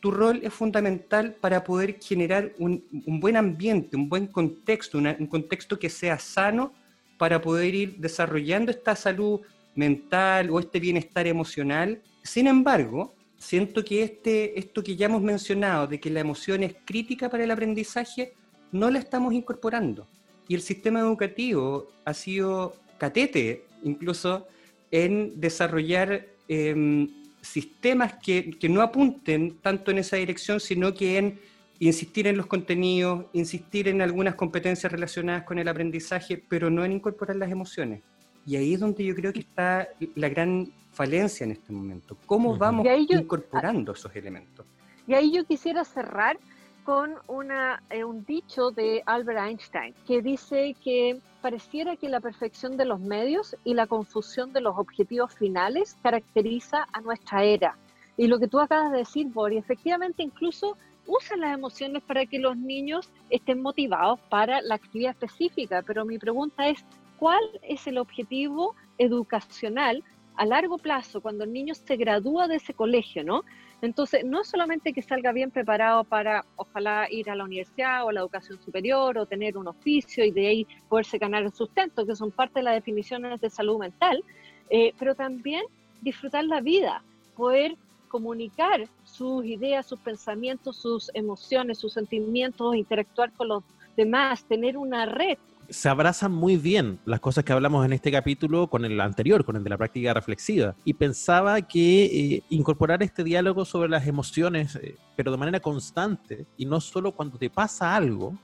tu 0.00 0.10
rol 0.10 0.40
es 0.42 0.52
fundamental 0.52 1.34
para 1.40 1.62
poder 1.62 1.98
generar 2.00 2.52
un, 2.58 2.84
buen 3.20 3.36
ambiente, 3.36 3.96
un 3.96 4.08
buen 4.08 4.26
contexto, 4.26 4.98
un 4.98 5.26
contexto 5.26 5.78
que 5.78 5.90
sea 5.90 6.18
sano 6.18 6.72
para 7.18 7.40
poder 7.40 7.74
ir 7.74 7.96
desarrollando 7.98 8.70
esta 8.70 8.96
salud 8.96 9.40
mental 9.74 10.50
o 10.50 10.58
este 10.58 10.80
bienestar 10.80 11.26
emocional. 11.26 12.00
Sin 12.22 12.46
embargo, 12.46 13.14
siento 13.40 13.84
que 13.84 14.02
este, 14.02 14.58
esto 14.58 14.84
que 14.84 14.94
ya 14.94 15.06
hemos 15.06 15.22
mencionado, 15.22 15.88
de 15.88 15.98
que 15.98 16.10
la 16.10 16.20
emoción 16.20 16.62
es 16.62 16.76
crítica 16.84 17.28
para 17.28 17.42
el 17.42 17.50
aprendizaje, 17.50 18.34
no 18.70 18.90
la 18.90 19.00
estamos 19.00 19.32
incorporando. 19.32 20.06
Y 20.46 20.54
el 20.54 20.62
sistema 20.62 21.00
educativo 21.00 21.88
ha 22.04 22.14
sido 22.14 22.76
catete 22.98 23.64
incluso 23.82 24.46
en 24.90 25.40
desarrollar 25.40 26.26
em, 26.48 27.08
sistemas 27.40 28.14
que, 28.22 28.56
no 28.68 28.82
apunten 28.82 29.56
tanto 29.62 29.90
en 29.90 29.98
esa 29.98 30.16
dirección, 30.16 30.60
sino 30.60 30.92
que 30.92 31.16
en 31.16 31.40
insistir 31.78 32.26
en 32.26 32.36
los 32.36 32.46
contenidos, 32.46 33.24
insistir 33.32 33.88
en 33.88 34.02
algunas 34.02 34.34
competencias 34.34 34.92
relacionadas 34.92 35.44
con 35.44 35.58
el 35.58 35.68
aprendizaje, 35.68 36.36
pero 36.36 36.68
no 36.68 36.84
en 36.84 36.92
incorporar 36.92 37.36
las 37.36 37.50
emociones. 37.50 38.02
Y 38.50 38.56
ahí 38.56 38.74
es 38.74 38.80
donde 38.80 39.04
yo 39.04 39.14
creo 39.14 39.32
que 39.32 39.38
está 39.38 39.88
la 40.16 40.28
gran 40.28 40.72
falencia 40.90 41.44
en 41.44 41.52
este 41.52 41.72
momento. 41.72 42.16
¿Cómo 42.26 42.56
vamos 42.56 42.84
incorporando 43.08 43.92
esos 43.92 44.12
elementos? 44.16 44.66
Y 45.06 45.14
ahí 45.14 45.30
yo 45.32 45.44
quisiera 45.44 45.84
cerrar 45.84 46.36
con 46.82 47.14
una, 47.28 47.80
eh, 47.90 48.02
un 48.02 48.24
dicho 48.24 48.72
de 48.72 49.04
Albert 49.06 49.38
Einstein 49.38 49.94
que 50.04 50.20
dice 50.20 50.74
que 50.82 51.20
pareciera 51.40 51.94
que 51.94 52.08
la 52.08 52.18
perfección 52.18 52.76
de 52.76 52.86
los 52.86 52.98
medios 52.98 53.54
y 53.62 53.74
la 53.74 53.86
confusión 53.86 54.52
de 54.52 54.62
los 54.62 54.76
objetivos 54.76 55.32
finales 55.32 55.96
caracteriza 56.02 56.88
a 56.92 57.00
nuestra 57.02 57.44
era. 57.44 57.76
Y 58.16 58.26
lo 58.26 58.40
que 58.40 58.48
tú 58.48 58.58
acabas 58.58 58.90
de 58.90 58.98
decir, 58.98 59.28
Bori, 59.28 59.58
efectivamente 59.58 60.24
incluso 60.24 60.76
usan 61.06 61.38
las 61.38 61.54
emociones 61.54 62.02
para 62.02 62.26
que 62.26 62.40
los 62.40 62.56
niños 62.56 63.10
estén 63.30 63.62
motivados 63.62 64.18
para 64.28 64.60
la 64.60 64.74
actividad 64.74 65.12
específica, 65.12 65.82
pero 65.86 66.04
mi 66.04 66.18
pregunta 66.18 66.68
es, 66.68 66.84
¿cuál 67.20 67.42
es 67.62 67.86
el 67.86 67.98
objetivo 67.98 68.74
educacional 68.96 70.02
a 70.36 70.46
largo 70.46 70.78
plazo 70.78 71.20
cuando 71.20 71.44
el 71.44 71.52
niño 71.52 71.74
se 71.74 71.96
gradúa 71.96 72.48
de 72.48 72.56
ese 72.56 72.72
colegio, 72.72 73.22
¿no? 73.22 73.44
Entonces, 73.82 74.24
no 74.24 74.42
solamente 74.42 74.94
que 74.94 75.02
salga 75.02 75.30
bien 75.30 75.50
preparado 75.50 76.04
para, 76.04 76.46
ojalá, 76.56 77.08
ir 77.10 77.28
a 77.28 77.34
la 77.34 77.44
universidad 77.44 78.04
o 78.04 78.08
a 78.08 78.12
la 78.14 78.20
educación 78.20 78.58
superior 78.62 79.18
o 79.18 79.26
tener 79.26 79.58
un 79.58 79.68
oficio 79.68 80.24
y 80.24 80.30
de 80.30 80.46
ahí 80.46 80.66
poderse 80.88 81.18
ganar 81.18 81.42
el 81.42 81.52
sustento, 81.52 82.06
que 82.06 82.16
son 82.16 82.30
parte 82.30 82.60
de 82.60 82.64
las 82.64 82.74
definiciones 82.74 83.38
de 83.38 83.50
salud 83.50 83.78
mental, 83.78 84.24
eh, 84.70 84.94
pero 84.98 85.14
también 85.14 85.64
disfrutar 86.00 86.44
la 86.44 86.62
vida, 86.62 87.02
poder 87.36 87.76
comunicar 88.08 88.88
sus 89.04 89.44
ideas, 89.44 89.86
sus 89.86 90.00
pensamientos, 90.00 90.76
sus 90.76 91.10
emociones, 91.12 91.78
sus 91.78 91.92
sentimientos, 91.92 92.76
interactuar 92.76 93.30
con 93.32 93.48
los 93.48 93.62
demás, 93.94 94.42
tener 94.44 94.78
una 94.78 95.04
red 95.04 95.36
se 95.70 95.88
abrazan 95.88 96.32
muy 96.32 96.56
bien 96.56 96.98
las 97.04 97.20
cosas 97.20 97.44
que 97.44 97.52
hablamos 97.52 97.84
en 97.86 97.92
este 97.92 98.10
capítulo 98.10 98.68
con 98.68 98.84
el 98.84 99.00
anterior, 99.00 99.44
con 99.44 99.56
el 99.56 99.64
de 99.64 99.70
la 99.70 99.78
práctica 99.78 100.12
reflexiva. 100.12 100.74
Y 100.84 100.94
pensaba 100.94 101.62
que 101.62 102.04
eh, 102.04 102.42
incorporar 102.50 103.02
este 103.02 103.24
diálogo 103.24 103.64
sobre 103.64 103.88
las 103.88 104.06
emociones, 104.06 104.76
eh, 104.76 104.96
pero 105.16 105.30
de 105.30 105.38
manera 105.38 105.60
constante, 105.60 106.46
y 106.56 106.66
no 106.66 106.80
solo 106.80 107.12
cuando 107.12 107.38
te 107.38 107.48
pasa 107.48 107.94
algo, 107.94 108.36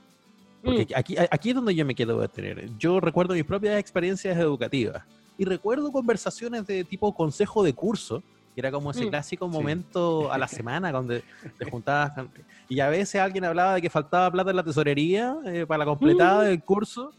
porque 0.63 0.85
mm. 0.85 0.97
aquí, 0.97 1.15
aquí 1.17 1.49
es 1.49 1.55
donde 1.55 1.75
yo 1.75 1.85
me 1.85 1.95
quedo 1.95 2.19
de 2.19 2.27
tener. 2.27 2.69
Yo 2.77 2.99
recuerdo 2.99 3.33
mis 3.33 3.43
propias 3.43 3.79
experiencias 3.79 4.37
educativas 4.37 5.03
y 5.37 5.45
recuerdo 5.45 5.91
conversaciones 5.91 6.65
de 6.65 6.83
tipo 6.83 7.13
consejo 7.13 7.63
de 7.63 7.73
curso, 7.73 8.23
que 8.57 8.61
era 8.61 8.71
como 8.71 8.89
ese 8.89 9.05
mm. 9.05 9.09
clásico 9.09 9.47
momento 9.47 10.33
a 10.33 10.37
la 10.39 10.47
semana 10.47 10.91
donde 10.91 11.23
te 11.59 11.69
juntabas. 11.69 12.25
Y 12.67 12.79
a 12.79 12.89
veces 12.89 13.21
alguien 13.21 13.45
hablaba 13.45 13.75
de 13.75 13.83
que 13.83 13.89
faltaba 13.91 14.31
plata 14.31 14.49
en 14.49 14.55
la 14.55 14.63
tesorería 14.63 15.37
eh, 15.45 15.67
para 15.67 15.77
la 15.77 15.85
completada 15.85 16.41
mm. 16.41 16.45
del 16.47 16.63
curso. 16.63 17.13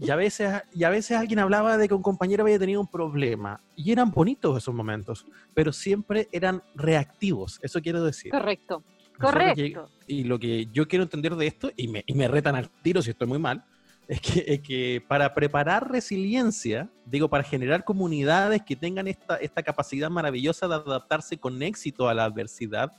Y 0.00 0.08
a, 0.08 0.16
veces, 0.16 0.50
y 0.72 0.84
a 0.84 0.88
veces 0.88 1.18
alguien 1.18 1.38
hablaba 1.38 1.76
de 1.76 1.86
que 1.86 1.92
un 1.92 2.00
compañero 2.00 2.44
había 2.44 2.58
tenido 2.58 2.80
un 2.80 2.86
problema. 2.86 3.60
Y 3.76 3.92
eran 3.92 4.10
bonitos 4.10 4.56
esos 4.56 4.74
momentos, 4.74 5.26
pero 5.52 5.70
siempre 5.70 6.30
eran 6.32 6.62
reactivos. 6.74 7.58
Eso 7.60 7.82
quiero 7.82 8.02
decir. 8.02 8.30
Correcto. 8.30 8.82
Correcto. 9.18 9.90
y 10.06 10.24
lo 10.24 10.38
que 10.38 10.66
yo 10.72 10.88
quiero 10.88 11.02
entender 11.02 11.36
de 11.36 11.46
esto, 11.46 11.70
y 11.76 11.88
me, 11.88 12.02
y 12.06 12.14
me 12.14 12.26
retan 12.26 12.56
al 12.56 12.70
tiro 12.70 13.02
si 13.02 13.10
estoy 13.10 13.26
muy 13.26 13.38
mal, 13.38 13.62
es 14.10 14.20
que, 14.20 14.60
que, 14.60 15.04
para 15.06 15.32
preparar 15.34 15.88
resiliencia, 15.88 16.90
digo, 17.06 17.28
para 17.28 17.44
generar 17.44 17.84
comunidades 17.84 18.60
que 18.66 18.74
tengan 18.74 19.06
esta, 19.06 19.36
esta 19.36 19.62
capacidad 19.62 20.10
maravillosa 20.10 20.66
de 20.66 20.74
adaptarse 20.74 21.38
con 21.38 21.62
éxito 21.62 22.08
a 22.08 22.14
la 22.14 22.24
adversidad, 22.24 22.90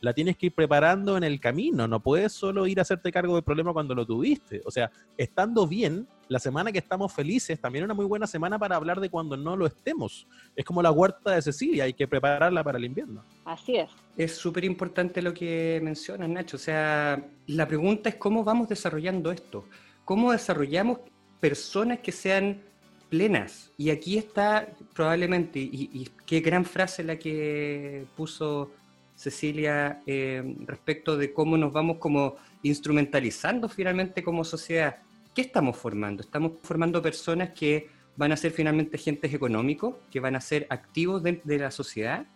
la 0.00 0.14
tienes 0.14 0.38
que 0.38 0.46
ir 0.46 0.54
preparando 0.54 1.18
en 1.18 1.22
el 1.22 1.38
camino. 1.38 1.86
No 1.86 2.00
puedes 2.00 2.32
solo 2.32 2.66
ir 2.66 2.78
a 2.78 2.82
hacerte 2.82 3.12
cargo 3.12 3.34
del 3.34 3.44
problema 3.44 3.74
cuando 3.74 3.94
lo 3.94 4.06
tuviste. 4.06 4.62
O 4.64 4.70
sea, 4.70 4.90
estando 5.18 5.66
bien, 5.66 6.08
la 6.28 6.38
semana 6.38 6.72
que 6.72 6.78
estamos 6.78 7.12
felices, 7.12 7.60
también 7.60 7.82
es 7.82 7.86
una 7.86 7.94
muy 7.94 8.06
buena 8.06 8.26
semana 8.26 8.58
para 8.58 8.76
hablar 8.76 9.00
de 9.00 9.10
cuando 9.10 9.36
no 9.36 9.58
lo 9.58 9.66
estemos. 9.66 10.26
Es 10.56 10.64
como 10.64 10.80
la 10.80 10.90
huerta 10.90 11.32
de 11.32 11.42
Cecilia, 11.42 11.84
hay 11.84 11.92
que 11.92 12.08
prepararla 12.08 12.64
para 12.64 12.78
el 12.78 12.86
invierno. 12.86 13.22
Así 13.44 13.76
es. 13.76 13.90
Es 14.16 14.34
súper 14.34 14.64
importante 14.64 15.20
lo 15.20 15.34
que 15.34 15.78
mencionas, 15.82 16.26
Nacho. 16.30 16.56
O 16.56 16.60
sea, 16.60 17.22
la 17.48 17.68
pregunta 17.68 18.08
es 18.08 18.14
cómo 18.14 18.44
vamos 18.44 18.70
desarrollando 18.70 19.30
esto 19.30 19.66
cómo 20.04 20.32
desarrollamos 20.32 20.98
personas 21.40 22.00
que 22.00 22.12
sean 22.12 22.62
plenas. 23.08 23.70
Y 23.76 23.90
aquí 23.90 24.18
está 24.18 24.68
probablemente, 24.94 25.58
y, 25.58 26.08
qué 26.26 26.40
gran 26.40 26.64
frase 26.64 27.04
la 27.04 27.16
que 27.16 28.06
puso 28.16 28.70
Cecilia 29.16 30.02
eh, 30.06 30.42
respecto 30.66 31.16
de 31.16 31.32
cómo 31.32 31.56
nos 31.56 31.72
vamos 31.72 31.98
como 31.98 32.36
instrumentalizando 32.62 33.68
finalmente 33.68 34.22
como 34.22 34.44
sociedad. 34.44 34.96
¿Qué 35.34 35.42
estamos 35.42 35.76
formando? 35.76 36.22
Estamos 36.22 36.52
formando 36.62 37.00
personas 37.00 37.50
que 37.50 37.88
van 38.16 38.32
a 38.32 38.36
ser 38.36 38.52
finalmente 38.52 38.96
agentes 38.96 39.32
económicos, 39.34 39.96
que 40.10 40.20
van 40.20 40.36
a 40.36 40.40
ser 40.40 40.66
activos 40.70 41.22
de, 41.22 41.40
la 41.58 41.70
sociedad, 41.70 42.26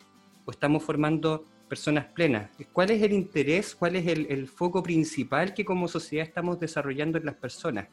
o 0.44 0.50
estamos 0.50 0.82
formando 0.82 1.44
personas 1.68 2.06
plenas. 2.06 2.50
¿Cuál 2.72 2.90
es 2.90 3.02
el 3.02 3.12
interés, 3.12 3.74
cuál 3.74 3.96
es 3.96 4.06
el, 4.06 4.48
foco 4.48 4.82
principal 4.82 5.54
que 5.54 5.64
como 5.64 5.86
sociedad 5.86 6.26
estamos 6.26 6.58
desarrollando 6.58 7.18
en 7.18 7.26
las 7.26 7.36
personas? 7.36 7.88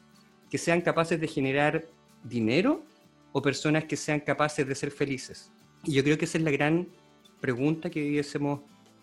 ¿Que 0.50 0.58
sean 0.58 0.80
capaces 0.80 1.20
de 1.20 1.28
generar 1.28 1.84
dinero 2.24 2.82
o 3.32 3.42
personas 3.42 3.84
que 3.84 3.96
sean 3.96 4.20
capaces 4.20 4.66
de 4.66 4.74
ser 4.74 4.90
felices? 4.90 5.52
Y 5.84 5.92
yo 5.92 6.02
creo 6.02 6.18
que 6.18 6.24
esa 6.24 6.38
es 6.38 6.44
la 6.44 6.50
gran 6.50 6.88
pregunta 7.40 7.90
que 7.90 8.00
debiésemos 8.00 8.60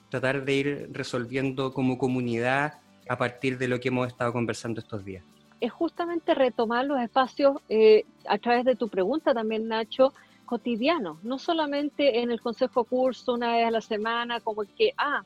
tratar 0.10 0.44
de 0.44 0.54
ir 0.54 0.90
resolviendo 0.92 1.72
como 1.74 1.98
comunidad 1.98 2.82
a 3.08 3.18
partir 3.18 3.58
de 3.58 3.68
lo 3.68 3.80
que 3.80 3.90
hemos 3.90 4.08
estado 4.08 4.34
conversando 4.34 4.80
estos 4.80 5.04
días. 5.06 5.24
Es 5.60 5.72
justamente 5.72 6.34
retomar 6.34 6.86
los 6.86 7.00
espacios 7.00 7.58
eh, 7.70 8.06
a 8.28 8.38
través 8.38 8.66
de 8.66 8.76
tu 8.76 8.90
pregunta 8.90 9.34
también, 9.34 9.68
Nacho, 9.68 10.14
cotidianos, 10.46 11.24
no 11.24 11.40
solamente 11.40 12.20
en 12.22 12.32
el 12.32 12.42
consejo 12.42 12.84
curso 12.84 13.34
una 13.34 13.56
vez 13.56 13.66
a 13.66 13.72
la 13.72 13.82
semana, 13.82 14.40
como 14.40 14.64
que, 14.64 14.94
ah, 14.98 15.24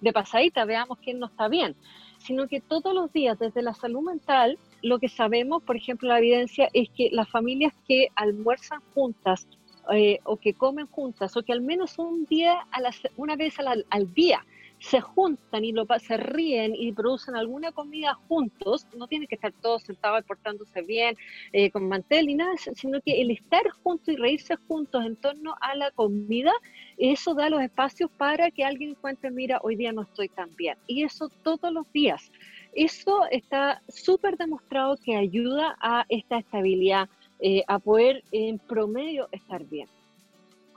de 0.00 0.12
pasadita, 0.12 0.64
veamos 0.64 0.98
quién 0.98 1.18
no 1.18 1.26
está 1.26 1.48
bien, 1.48 1.74
sino 2.18 2.46
que 2.48 2.60
todos 2.60 2.94
los 2.94 3.12
días, 3.12 3.38
desde 3.38 3.62
la 3.62 3.74
salud 3.74 4.02
mental, 4.02 4.58
lo 4.82 4.98
que 4.98 5.08
sabemos, 5.08 5.62
por 5.62 5.76
ejemplo, 5.76 6.08
la 6.08 6.18
evidencia 6.18 6.68
es 6.72 6.88
que 6.90 7.10
las 7.12 7.28
familias 7.28 7.72
que 7.86 8.08
almuerzan 8.14 8.80
juntas 8.94 9.46
eh, 9.92 10.20
o 10.24 10.36
que 10.36 10.54
comen 10.54 10.86
juntas 10.86 11.36
o 11.36 11.42
que 11.42 11.52
al 11.52 11.62
menos 11.62 11.98
un 11.98 12.26
día, 12.26 12.66
a 12.70 12.80
la, 12.80 12.90
una 13.16 13.36
vez 13.36 13.54
al 13.58 14.14
día, 14.14 14.44
se 14.80 15.00
juntan 15.00 15.64
y 15.64 15.72
lo, 15.72 15.86
se 15.98 16.16
ríen 16.16 16.74
y 16.74 16.92
producen 16.92 17.36
alguna 17.36 17.72
comida 17.72 18.14
juntos, 18.28 18.86
no 18.96 19.06
tienen 19.08 19.26
que 19.26 19.34
estar 19.34 19.52
todos 19.60 19.82
sentados 19.82 20.24
portándose 20.24 20.82
bien, 20.82 21.16
eh, 21.52 21.70
con 21.70 21.88
mantel 21.88 22.26
ni 22.26 22.34
nada, 22.34 22.52
sino 22.56 23.00
que 23.00 23.20
el 23.20 23.30
estar 23.30 23.68
juntos 23.82 24.08
y 24.14 24.16
reírse 24.16 24.56
juntos 24.68 25.04
en 25.04 25.16
torno 25.16 25.56
a 25.60 25.74
la 25.74 25.90
comida, 25.90 26.52
eso 26.96 27.34
da 27.34 27.50
los 27.50 27.62
espacios 27.62 28.10
para 28.16 28.50
que 28.50 28.64
alguien 28.64 28.90
encuentre, 28.90 29.30
mira, 29.30 29.60
hoy 29.62 29.76
día 29.76 29.92
no 29.92 30.02
estoy 30.02 30.28
tan 30.28 30.54
bien. 30.56 30.76
Y 30.86 31.02
eso 31.02 31.28
todos 31.42 31.72
los 31.72 31.90
días. 31.92 32.30
Eso 32.74 33.26
está 33.30 33.82
súper 33.88 34.36
demostrado 34.36 34.96
que 35.02 35.16
ayuda 35.16 35.76
a 35.80 36.04
esta 36.08 36.38
estabilidad, 36.38 37.08
eh, 37.40 37.62
a 37.66 37.78
poder 37.78 38.22
en 38.32 38.58
promedio 38.58 39.28
estar 39.32 39.64
bien 39.64 39.88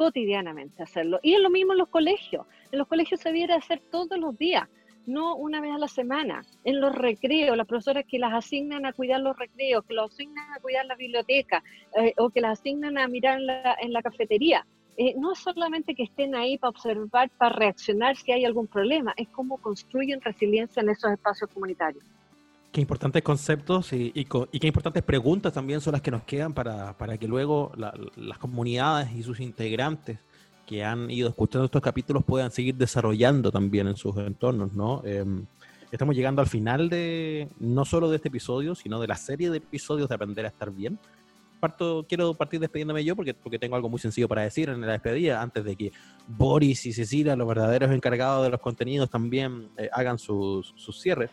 cotidianamente 0.02 0.82
hacerlo. 0.82 1.20
Y 1.22 1.36
es 1.36 1.40
lo 1.40 1.52
mismo 1.52 1.74
en 1.74 1.78
los 1.78 1.88
colegios. 1.88 2.48
En 2.72 2.80
los 2.80 2.88
colegios 2.88 3.22
se 3.22 3.30
debiera 3.30 3.54
hacer 3.54 3.84
todos 3.92 4.18
los 4.18 4.36
días, 4.36 4.68
no 5.06 5.36
una 5.36 5.62
vez 5.62 5.72
a 5.72 5.78
la 5.78 5.88
semana. 5.88 6.44
En 6.64 6.82
los 6.82 6.96
recreos, 6.96 7.56
las 7.56 7.68
profesoras 7.68 8.06
que 8.08 8.18
las 8.18 8.34
asignan 8.34 8.88
a 8.88 8.94
cuidar 8.94 9.22
los 9.22 9.38
recreos, 9.38 9.86
que 9.86 9.94
los 9.94 10.12
asignan 10.12 10.52
a 10.54 10.60
cuidar 10.60 10.88
la 10.88 10.96
biblioteca 10.96 11.64
eh, 11.96 12.16
o 12.18 12.32
que 12.32 12.42
las 12.42 12.60
asignan 12.60 12.98
a 12.98 13.08
mirar 13.08 13.38
en 13.38 13.46
la, 13.46 13.78
en 13.80 13.94
la 13.94 14.02
cafetería. 14.02 14.66
Eh, 14.98 15.14
no 15.20 15.34
es 15.34 15.40
solamente 15.40 15.94
que 15.94 16.04
estén 16.04 16.34
ahí 16.34 16.58
para 16.58 16.70
observar, 16.70 17.30
para 17.38 17.56
reaccionar 17.56 18.16
si 18.16 18.32
hay 18.32 18.44
algún 18.44 18.66
problema, 18.66 19.14
es 19.18 19.28
cómo 19.28 19.60
construyen 19.60 20.20
resiliencia 20.20 20.82
en 20.82 20.90
esos 20.90 21.12
espacios 21.12 21.48
comunitarios. 21.54 22.04
Qué 22.72 22.80
importantes 22.80 23.22
conceptos 23.22 23.92
y, 23.92 24.12
qué 24.14 24.68
importantes 24.68 25.04
preguntas 25.04 25.52
también 25.52 25.82
son 25.82 25.92
las 25.92 26.02
que 26.02 26.10
nos 26.10 26.24
quedan 26.24 26.54
para, 26.54 27.18
que 27.20 27.28
luego 27.28 27.74
las 27.76 28.38
comunidades 28.38 29.12
y 29.12 29.24
sus 29.24 29.42
integrantes 29.42 30.20
que 30.66 30.86
han 30.86 31.12
ido 31.12 31.28
escuchando 31.28 31.66
estos 31.66 31.82
capítulos 31.82 32.24
puedan 32.24 32.50
seguir 32.50 32.76
desarrollando 32.76 33.52
también 33.52 33.88
en 33.90 33.98
sus 33.98 34.16
entornos, 34.16 34.72
¿no? 34.72 35.02
Em, 35.04 35.46
estamos 35.92 36.16
llegando 36.16 36.42
al 36.42 36.48
final 36.48 36.88
de 36.88 37.50
no 37.60 37.84
solo 37.84 38.10
de 38.10 38.16
este 38.16 38.30
episodio, 38.30 38.74
sino 38.74 39.02
de 39.02 39.08
la 39.08 39.18
serie 39.18 39.50
de 39.50 39.58
episodios 39.58 40.08
de 40.08 40.16
Aprender 40.16 40.46
a 40.46 40.48
Estar 40.48 40.72
Bien. 40.72 40.98
Parto, 41.60 42.06
quiero 42.08 42.34
partir 42.36 42.62
despidiéndome 42.62 43.04
yo 43.04 43.18
porque, 43.18 43.34
porque 43.34 43.60
tengo 43.60 43.76
algo 43.76 43.90
muy 43.90 44.00
sencillo 44.00 44.30
para 44.30 44.44
decir 44.44 44.70
en 44.70 44.80
la 44.80 44.94
despedida, 44.94 45.42
antes 45.42 45.66
de 45.66 45.76
que 45.76 45.92
Boris 46.26 46.86
y 46.86 46.94
Cecilia, 46.94 47.36
los 47.36 47.50
verdaderos 47.50 47.92
encargados 47.92 48.46
de 48.46 48.50
los 48.50 48.62
contenidos, 48.62 49.10
también 49.10 49.68
eh, 49.78 49.90
hagan 49.92 50.18
sus, 50.18 50.74
sus 50.78 51.02
cierres 51.02 51.32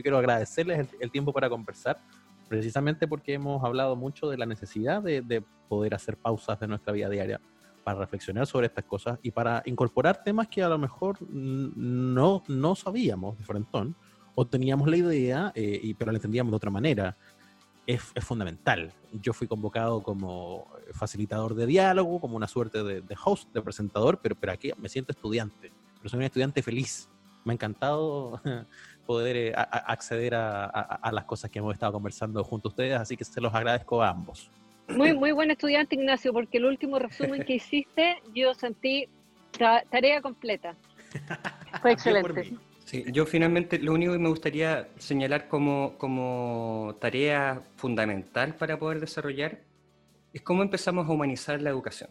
yo 0.00 0.02
quiero 0.02 0.18
agradecerles 0.18 0.88
el, 0.98 1.10
tiempo 1.10 1.30
para 1.30 1.50
conversar, 1.50 2.00
precisamente 2.48 3.06
porque 3.06 3.34
hemos 3.34 3.62
hablado 3.62 3.96
mucho 3.96 4.30
de 4.30 4.38
la 4.38 4.46
necesidad 4.46 5.02
de, 5.02 5.44
poder 5.68 5.94
hacer 5.94 6.16
pausas 6.16 6.58
de 6.58 6.66
nuestra 6.66 6.92
vida 6.92 7.08
diaria 7.08 7.40
para 7.84 8.00
reflexionar 8.00 8.46
sobre 8.46 8.66
estas 8.66 8.84
cosas 8.84 9.20
y 9.22 9.30
para 9.30 9.62
incorporar 9.66 10.24
temas 10.24 10.48
que 10.48 10.64
a 10.64 10.68
lo 10.68 10.78
mejor 10.78 11.16
no, 11.30 12.42
no 12.48 12.74
sabíamos 12.74 13.38
de 13.38 13.44
frontón 13.44 13.94
o 14.34 14.46
teníamos 14.46 14.88
la 14.88 14.96
idea, 14.96 15.52
eh, 15.54 15.78
y, 15.80 15.94
pero 15.94 16.10
la 16.10 16.18
entendíamos 16.18 16.50
de 16.50 16.56
otra 16.56 16.70
manera. 16.70 17.16
Es, 17.86 18.02
es, 18.14 18.24
fundamental. 18.24 18.92
Yo 19.12 19.32
fui 19.32 19.46
convocado 19.46 20.02
como 20.02 20.66
facilitador 20.92 21.54
de 21.54 21.66
diálogo, 21.66 22.20
como 22.20 22.36
una 22.36 22.48
suerte 22.48 22.82
de, 22.82 23.00
de, 23.00 23.16
host, 23.24 23.52
de 23.52 23.62
presentador, 23.62 24.18
pero, 24.22 24.34
pero 24.34 24.52
aquí 24.52 24.72
me 24.76 24.88
siento 24.88 25.12
estudiante, 25.12 25.72
pero 25.98 26.08
soy 26.08 26.18
un 26.18 26.24
estudiante 26.24 26.62
feliz. 26.62 27.08
Me 27.44 27.52
ha 27.52 27.54
encantado 27.54 28.40
poder 29.10 29.36
eh, 29.36 29.52
acceder 29.56 30.36
a, 30.36 31.10
las 31.12 31.24
cosas 31.24 31.50
que 31.50 31.58
hemos 31.58 31.74
estado 31.74 31.92
conversando 31.92 32.44
junto 32.44 32.68
a 32.68 32.70
ustedes, 32.70 32.94
así 32.94 33.16
que 33.16 33.24
se 33.24 33.40
los 33.40 33.52
agradezco 33.52 34.00
a 34.00 34.10
ambos. 34.10 34.48
Muy, 34.86 35.12
muy 35.14 35.32
buen 35.32 35.50
estudiante, 35.50 35.96
Ignacio, 35.96 36.32
porque 36.32 36.58
el 36.58 36.66
último 36.66 36.96
resumen 37.00 37.42
que 37.42 37.54
hiciste, 37.54 38.22
yo 38.32 38.54
sentí 38.54 39.08
tarea 39.90 40.22
completa. 40.22 40.76
Fue 41.82 41.90
excelente. 41.90 42.54
Sí, 42.84 43.04
yo 43.10 43.26
finalmente 43.26 43.80
lo 43.80 43.94
único 43.94 44.12
que 44.12 44.20
me 44.20 44.28
gustaría 44.28 44.86
señalar 44.96 45.48
como, 45.48 45.98
como 45.98 46.94
tarea 47.00 47.62
fundamental 47.74 48.54
para 48.54 48.78
poder 48.78 49.00
desarrollar 49.00 49.58
es 50.32 50.42
cómo 50.42 50.62
empezamos 50.62 51.08
a 51.08 51.10
humanizar 51.10 51.60
la 51.60 51.70
educación. 51.70 52.10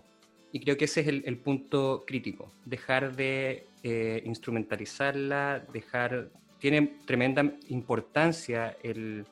Y 0.52 0.60
creo 0.60 0.76
que 0.76 0.84
ese 0.84 1.00
es 1.00 1.08
el, 1.08 1.38
punto 1.38 2.04
crítico, 2.06 2.52
dejar 2.66 3.16
de 3.16 3.68
eh, 3.84 4.22
instrumentalizarla, 4.26 5.64
dejar 5.72 6.30
tiene 6.60 7.00
tremenda 7.06 7.44
importancia 7.70 8.78
el 8.84 9.26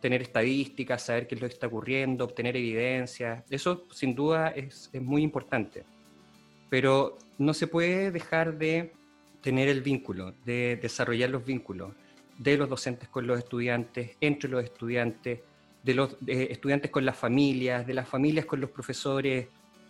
tener 0.00 0.22
estadísticas, 0.22 1.02
saber 1.02 1.26
qué 1.26 1.34
es 1.34 1.40
lo 1.40 1.48
que 1.48 1.54
está 1.54 1.66
ocurriendo, 1.66 2.24
obtener 2.24 2.56
evidencia. 2.56 3.44
Eso 3.50 3.86
sin 3.90 4.14
duda 4.14 4.48
es, 4.48 4.90
muy 4.94 5.22
importante. 5.22 5.84
Pero 6.68 7.18
no 7.38 7.52
se 7.54 7.66
puede 7.66 8.10
dejar 8.10 8.56
de 8.56 8.92
tener 9.42 9.68
el 9.68 9.82
vínculo, 9.82 10.34
de 10.44 10.78
desarrollar 10.80 11.30
los 11.30 11.44
vínculos 11.44 11.92
de 12.38 12.56
los 12.56 12.70
docentes 12.70 13.08
con 13.10 13.26
los 13.26 13.38
estudiantes, 13.38 14.16
entre 14.18 14.48
los 14.48 14.64
estudiantes, 14.64 15.40
de 15.82 15.94
los 15.94 16.16
estudiantes 16.26 16.90
con 16.90 17.04
las 17.04 17.16
familias, 17.16 17.86
de 17.86 17.92
las 17.92 18.08
familias 18.08 18.46
con 18.46 18.62
los 18.62 18.70
profesores. 18.70 19.48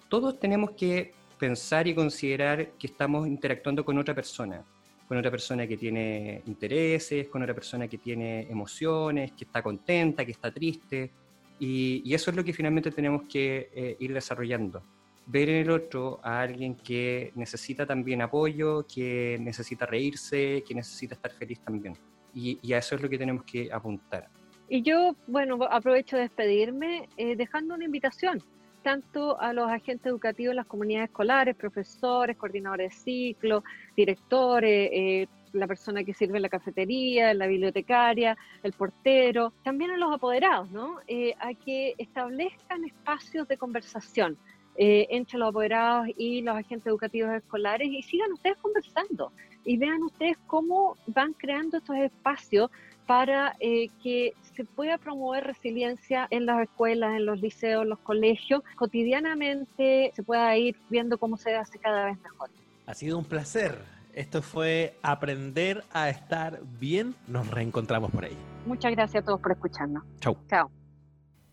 Todos 0.09 0.41
tenemos 0.41 0.73
que 0.73 1.15
pensar 1.39 1.87
y 1.87 1.95
considerar 1.95 2.73
que 2.73 2.89
estamos 2.89 3.29
interactuando 3.29 3.85
con 3.85 3.99
otra 3.99 4.17
persona 4.17 4.65
con 5.11 5.19
otra 5.19 5.33
persona 5.33 5.67
que 5.67 5.77
tiene 5.77 6.41
intereses, 6.47 7.27
con 7.27 7.43
otra 7.43 7.53
persona 7.53 7.89
que 7.89 7.99
tiene 7.99 8.43
emociones, 8.43 9.33
que 9.33 9.43
está 9.43 9.61
contenta, 9.61 10.25
que 10.25 10.31
está 10.31 10.53
triste. 10.53 11.11
Y, 11.59 12.15
eso 12.15 12.31
es 12.31 12.37
lo 12.37 12.45
que 12.45 12.53
finalmente 12.53 12.93
tenemos 12.93 13.25
que 13.25 13.71
eh, 13.75 13.97
ir 13.99 14.15
desarrollando. 14.15 14.85
Ver 15.27 15.49
en 15.49 15.57
el 15.63 15.71
otro 15.73 16.21
a 16.23 16.41
alguien 16.41 16.77
que 16.77 17.33
necesita 17.35 17.85
también 17.85 18.23
apoyo, 18.23 18.87
que 18.87 19.37
necesita 19.41 19.85
reírse, 19.85 20.63
que 20.65 20.77
necesita 20.77 21.17
estar 21.17 21.33
feliz 21.33 21.59
también. 21.59 21.97
Y, 22.33 22.73
a 22.73 22.79
eso 22.79 22.95
es 22.95 23.03
lo 23.03 23.09
que 23.09 23.19
tenemos 23.19 23.43
que 23.43 23.69
apuntar. 23.73 24.29
Y 24.69 24.83
yo, 24.83 25.17
bueno, 25.27 25.59
aprovecho 25.69 26.15
de 26.15 26.23
despedirme 26.23 27.09
eh, 27.17 27.35
dejando 27.35 27.75
una 27.75 27.85
invitación 27.85 28.45
tanto 28.83 29.41
a 29.41 29.53
los 29.53 29.71
agentes 29.71 30.07
educativos 30.07 30.53
en 30.53 30.57
las 30.57 30.67
comunidades 30.67 31.11
escolares, 31.11 31.57
profesores, 31.57 32.37
coordinadores 32.37 32.91
de 32.91 32.97
ciclo, 32.97 33.65
directores, 33.97 34.91
eh, 34.93 35.27
la 35.53 35.67
persona 35.67 36.05
que 36.05 36.15
sirve 36.15 36.37
en 36.37 36.43
la 36.43 36.49
cafetería, 36.49 37.35
la 37.35 37.47
bibliotecaria, 37.47 38.37
el 38.63 38.73
portero, 38.73 39.53
también 39.65 39.91
a 39.91 39.97
los 39.97 40.13
apoderados, 40.13 40.71
¿no? 40.71 40.99
Eh, 41.07 41.35
a 41.41 41.55
que 41.55 41.95
establezcan 41.99 42.85
espacios 42.85 43.49
de 43.49 43.57
conversación 43.57 44.37
eh, 44.77 45.07
entre 45.11 45.39
los 45.39 45.49
apoderados 45.49 46.09
y 46.17 46.43
los 46.43 46.57
agentes 46.57 46.87
educativos 46.87 47.33
escolares 47.33 47.89
y 47.89 48.03
sigan 48.03 48.33
ustedes 48.33 48.57
conversando 48.59 49.33
y 49.65 49.77
vean 49.77 50.03
ustedes 50.03 50.39
cómo 50.47 50.97
van 51.07 51.33
creando 51.35 51.79
estos 51.79 51.97
espacios 51.97 52.71
para 53.11 53.57
eh, 53.59 53.91
que 54.05 54.35
se 54.55 54.65
pueda 54.65 54.97
promover 54.97 55.43
resiliencia 55.43 56.29
en 56.31 56.47
las 56.47 56.63
escuelas, 56.63 57.17
en 57.17 57.27
los 57.27 57.41
liceos, 57.41 57.83
en 57.83 57.89
los 57.89 57.99
colegios, 57.99 58.63
cotidianamente 58.77 60.13
se 60.15 60.23
pueda 60.23 60.57
ir 60.57 60.77
viendo 60.89 61.19
cómo 61.19 61.37
se 61.37 61.57
hace 61.57 61.77
cada 61.81 62.05
vez 62.05 62.23
mejor. 62.23 62.51
Ha 62.87 62.95
sido 62.95 63.19
un 63.19 63.25
placer. 63.25 63.83
Esto 64.13 64.43
fue 64.43 64.97
Aprender 65.03 65.83
a 65.93 66.09
Estar 66.09 66.61
Bien. 66.79 67.17
Nos 67.27 67.51
reencontramos 67.51 68.13
por 68.13 68.27
ahí. 68.27 68.37
Muchas 68.65 68.93
gracias 68.93 69.25
a 69.25 69.27
todos 69.27 69.41
por 69.41 69.51
escucharnos. 69.51 70.05
Chau. 70.21 70.37
Chao. 70.49 70.71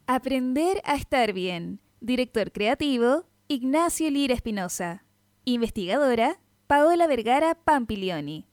Aprender 0.06 0.80
a 0.86 0.94
Estar 0.94 1.34
Bien. 1.34 1.80
Director 2.02 2.52
creativo, 2.52 3.24
Ignacio 3.48 4.12
Lira 4.12 4.36
Espinosa. 4.36 5.06
Investigadora, 5.44 6.40
Paola 6.68 7.08
Vergara 7.08 7.56
Pampilioni. 7.56 8.47